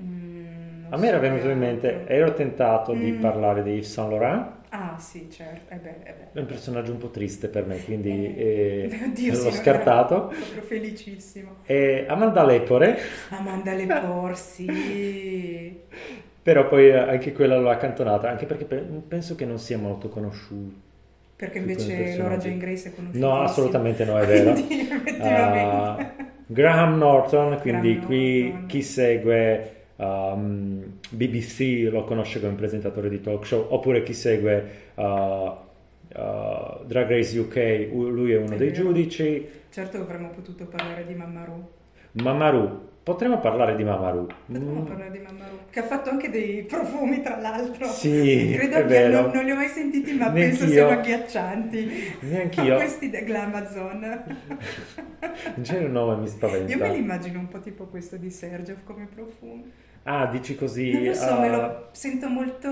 [0.00, 3.20] Mm, A me era venuto in mente, ero tentato di Mm.
[3.20, 5.72] parlare di Yves Saint Laurent, Ah, sì, certo.
[5.72, 6.32] Eh beh, eh beh.
[6.32, 10.26] è un personaggio un po' triste per me, quindi Eh, eh, oddio, l'ho sì, scartato.
[10.36, 11.56] proprio felicissimo.
[12.06, 12.98] Amanda Lepore,
[13.30, 14.66] Amanda Lepore, sì.
[16.42, 20.86] però poi anche quella l'ho accantonata, anche perché pe- penso che non sia molto conosciuta.
[21.36, 22.16] Perché invece.
[22.16, 23.26] Laura Jane Grace è conosciuta.
[23.26, 24.52] No, assolutamente no, è vero.
[24.52, 26.02] Quindi, effettivamente.
[26.02, 28.66] Uh, Graham Norton, quindi Graham qui Norton.
[28.66, 34.64] chi segue um, BBC lo conosce come presentatore di talk show, oppure chi segue
[34.94, 35.54] uh, uh,
[36.84, 38.82] Drag Race UK, lui è uno È dei vero.
[38.84, 39.46] giudici.
[39.70, 41.68] Certo avremmo potuto parlare di Mammaru.
[42.12, 44.26] Mamaru, potremmo parlare di Mamaru.
[44.46, 47.86] Potremmo Mm, parlare di Mammaru, che ha fatto anche dei profumi, tra l'altro.
[47.86, 49.20] Sì, Credo vero.
[49.22, 50.40] non, non li ho mai sentiti, ma Neanch'io.
[50.58, 51.90] penso siano agghiaccianti.
[52.20, 52.76] Neanch'io.
[52.80, 54.24] Questi dell'Amazon.
[55.56, 56.86] In genere nome mi Io me spaventa.
[56.88, 59.70] li immagino un po' tipo questo di Sergio come profumi.
[60.10, 60.90] Ah, dici così.
[60.92, 62.68] Non lo so, uh, me lo sento molto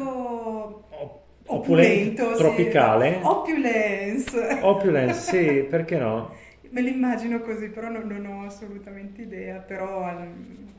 [0.88, 2.36] op- opulento, opulento, sì.
[2.42, 3.18] tropicale.
[3.22, 4.58] Opulence.
[4.62, 6.30] Opulence, sì, perché no?
[6.70, 9.58] Me lo immagino così, però non, non ho assolutamente idea.
[9.58, 10.02] Però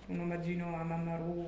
[0.08, 1.46] un omaggino a Mammaru.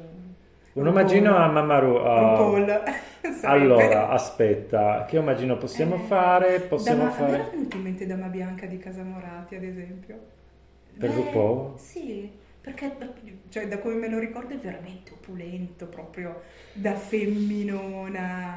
[0.74, 1.96] Un omaggino a Mamaru.
[1.96, 2.66] uh,
[3.34, 3.48] sarebbe.
[3.48, 6.60] allora, aspetta, che omaggino possiamo Eh, fare?
[6.62, 10.18] Possiamo Dama- A me era fare venuta in mente Dama Bianca di Casamorati, ad esempio.
[10.98, 11.78] per Beh, RuPaul?
[11.78, 12.32] Sì,
[12.70, 12.96] perché
[13.50, 16.42] cioè, da come me lo ricordo è veramente opulento, proprio
[16.74, 18.48] da femminona.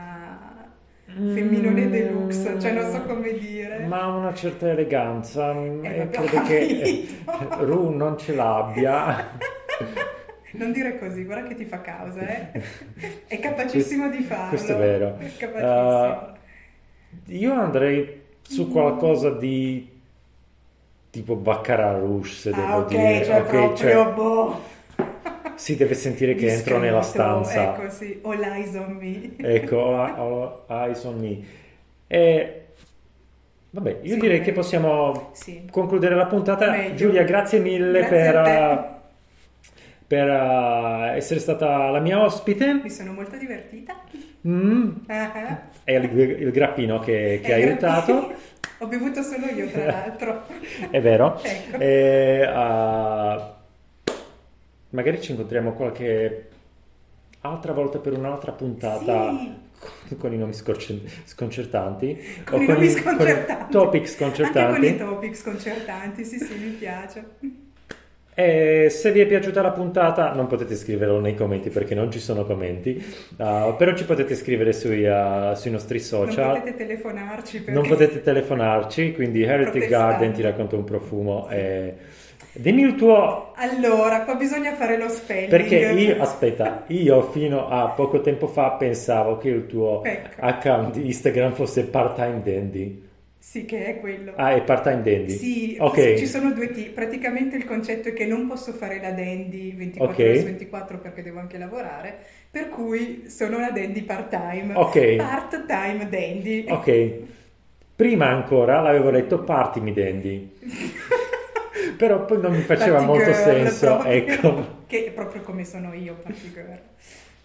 [1.05, 3.81] Femminone deluxe, cioè non so come dire.
[3.81, 3.89] Mm.
[3.89, 7.07] Ma ha una certa eleganza, Eh, e credo che.
[7.61, 9.31] Ru non ce l'abbia.
[10.55, 12.63] Non dire così, guarda che ti fa causa, eh.
[13.27, 14.51] È capacissimo di farlo.
[14.51, 15.17] Questo è vero.
[15.17, 16.35] È capacissimo.
[17.25, 19.92] Uh, io andrei su qualcosa di
[21.13, 23.25] tipo Baccarat Rouge, se Ah, devo ok, dire.
[23.25, 24.61] cioè Ok, proprio cioè, boh.
[25.57, 27.75] si deve sentire che entro Discreto, nella stanza.
[27.77, 28.19] Ecco, sì.
[28.23, 29.31] All eyes on me.
[29.37, 31.39] Ecco, ho eyes on me.
[32.07, 32.65] E
[33.71, 34.41] vabbè, io Sì, direi eh.
[34.41, 35.67] che possiamo Sì.
[35.71, 36.71] concludere la puntata.
[36.71, 36.95] Meglio.
[36.95, 38.92] Giulia, grazie mille Grazie per, uh,
[40.13, 42.75] per uh, essere stata la mia ospite.
[42.83, 43.99] Mi sono molto divertita.
[44.47, 45.61] Mm, Ah, ah.
[45.85, 48.35] è il, il grappino che, che ha aiutato,
[48.79, 50.43] Ho bevuto solo io, tra l'altro.
[50.91, 51.41] è vero.
[51.43, 51.79] Ecco.
[51.79, 53.41] E, uh,
[54.91, 56.49] magari ci incontriamo qualche
[57.41, 59.31] altra volta per un'altra puntata.
[59.31, 59.61] Sì.
[60.09, 63.73] Con, con i nomi sconcertanti Con o i nomi con i sconcertanti.
[63.73, 64.81] topic Anche sconcertanti.
[64.81, 67.25] con i topic sconcertanti, sì, sì, mi piace.
[68.35, 72.19] E se vi è piaciuta la puntata, non potete scriverlo nei commenti perché non ci
[72.19, 72.97] sono commenti,
[73.37, 76.59] uh, però ci potete scrivere sui, uh, sui nostri Non social.
[76.59, 77.73] potete telefonarci perché...
[77.73, 79.87] Non potete telefonarci, quindi Heretic.
[79.87, 81.47] Garden ti racconta un profumo.
[81.51, 81.95] E...
[82.55, 85.49] Dimmi il tuo, Allora, qua bisogna fare lo spelling.
[85.49, 90.41] perché io, aspetta, io fino a poco tempo fa pensavo che il tuo Ecco.
[90.41, 93.11] account Instagram fosse part-time dandy.
[93.43, 94.35] Sì, che è quello.
[94.37, 95.31] Ah, è part-time dandy?
[95.31, 96.15] Sì, Ok.
[96.15, 96.91] ci sono due tipi.
[96.91, 100.19] Praticamente il concetto è che non posso fare la dandy 24 Ok.
[100.21, 104.75] ore su 24 perché devo anche lavorare, per cui sono una dandy part-time.
[104.77, 105.17] Ok.
[105.17, 106.67] Part-time dandy.
[106.69, 107.13] Ok,
[107.97, 110.59] prima ancora l'avevo letto Partimi Dandy,
[111.99, 114.81] però poi non mi faceva molto girl, senso, ecco.
[114.87, 116.81] Che è proprio come sono io, party girl.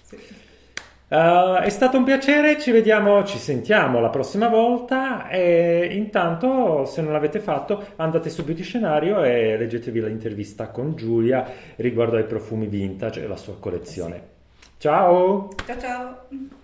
[0.04, 0.18] Sì.
[1.10, 7.02] Uh, è stato un piacere, ci vediamo, ci sentiamo la prossima volta e intanto se
[7.02, 12.68] non l'avete fatto andate su Beauty Scenario e leggetevi l'intervista con Giulia riguardo ai profumi
[12.68, 14.22] vintage e la sua collezione.
[14.78, 15.48] Ciao!
[15.66, 16.57] Ciao ciao!